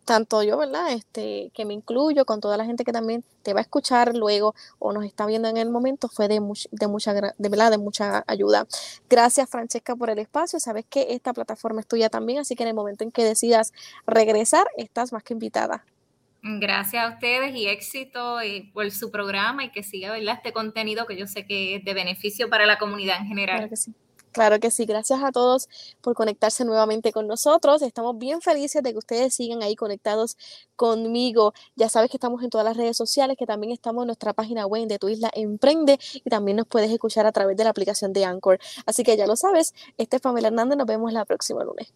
tanto 0.05 0.43
yo, 0.43 0.57
¿verdad? 0.57 0.91
Este, 0.91 1.51
que 1.53 1.65
me 1.65 1.73
incluyo, 1.73 2.25
con 2.25 2.41
toda 2.41 2.57
la 2.57 2.65
gente 2.65 2.83
que 2.83 2.91
también 2.91 3.23
te 3.43 3.53
va 3.53 3.59
a 3.59 3.61
escuchar 3.61 4.15
luego 4.15 4.55
o 4.79 4.91
nos 4.93 5.05
está 5.05 5.25
viendo 5.25 5.47
en 5.47 5.57
el 5.57 5.69
momento, 5.69 6.09
fue 6.09 6.27
de, 6.27 6.41
de, 6.71 6.87
mucha, 6.87 7.13
de, 7.13 7.33
¿verdad? 7.37 7.71
de 7.71 7.77
mucha 7.77 8.23
ayuda. 8.27 8.67
Gracias, 9.09 9.49
Francesca, 9.49 9.95
por 9.95 10.09
el 10.09 10.19
espacio. 10.19 10.59
Sabes 10.59 10.85
que 10.89 11.13
esta 11.13 11.33
plataforma 11.33 11.81
es 11.81 11.87
tuya 11.87 12.09
también, 12.09 12.39
así 12.39 12.55
que 12.55 12.63
en 12.63 12.69
el 12.69 12.75
momento 12.75 13.03
en 13.03 13.11
que 13.11 13.23
decidas 13.23 13.73
regresar, 14.05 14.67
estás 14.77 15.13
más 15.13 15.23
que 15.23 15.33
invitada. 15.33 15.85
Gracias 16.43 17.03
a 17.03 17.13
ustedes 17.13 17.55
y 17.55 17.67
éxito 17.67 18.41
eh, 18.41 18.71
por 18.73 18.89
su 18.89 19.11
programa 19.11 19.63
y 19.63 19.71
que 19.71 19.83
siga 19.83 20.11
¿verdad? 20.11 20.35
este 20.37 20.53
contenido 20.53 21.05
que 21.05 21.15
yo 21.15 21.27
sé 21.27 21.45
que 21.45 21.75
es 21.75 21.85
de 21.85 21.93
beneficio 21.93 22.49
para 22.49 22.65
la 22.65 22.79
comunidad 22.79 23.17
en 23.19 23.27
general. 23.27 23.57
Claro 23.57 23.69
que 23.69 23.77
sí. 23.77 23.93
Claro 24.31 24.59
que 24.61 24.71
sí, 24.71 24.85
gracias 24.85 25.21
a 25.23 25.31
todos 25.31 25.67
por 25.99 26.15
conectarse 26.15 26.63
nuevamente 26.63 27.11
con 27.11 27.27
nosotros. 27.27 27.81
Estamos 27.81 28.17
bien 28.17 28.41
felices 28.41 28.81
de 28.81 28.93
que 28.93 28.97
ustedes 28.97 29.33
sigan 29.35 29.61
ahí 29.61 29.75
conectados 29.75 30.37
conmigo. 30.77 31.53
Ya 31.75 31.89
sabes 31.89 32.09
que 32.09 32.17
estamos 32.17 32.41
en 32.41 32.49
todas 32.49 32.65
las 32.65 32.77
redes 32.77 32.95
sociales, 32.95 33.35
que 33.37 33.45
también 33.45 33.73
estamos 33.73 34.03
en 34.03 34.07
nuestra 34.07 34.31
página 34.33 34.65
web 34.65 34.87
de 34.87 34.99
Tu 34.99 35.09
Isla 35.09 35.29
Emprende 35.33 35.99
y 36.13 36.29
también 36.29 36.57
nos 36.57 36.67
puedes 36.67 36.89
escuchar 36.89 37.25
a 37.25 37.33
través 37.33 37.57
de 37.57 37.65
la 37.65 37.71
aplicación 37.71 38.13
de 38.13 38.23
Anchor. 38.23 38.57
Así 38.85 39.03
que 39.03 39.17
ya 39.17 39.27
lo 39.27 39.35
sabes, 39.35 39.73
este 39.97 40.15
es 40.15 40.21
Pamela 40.21 40.47
Hernández, 40.47 40.77
nos 40.77 40.87
vemos 40.87 41.11
la 41.11 41.25
próxima 41.25 41.65
lunes. 41.65 41.91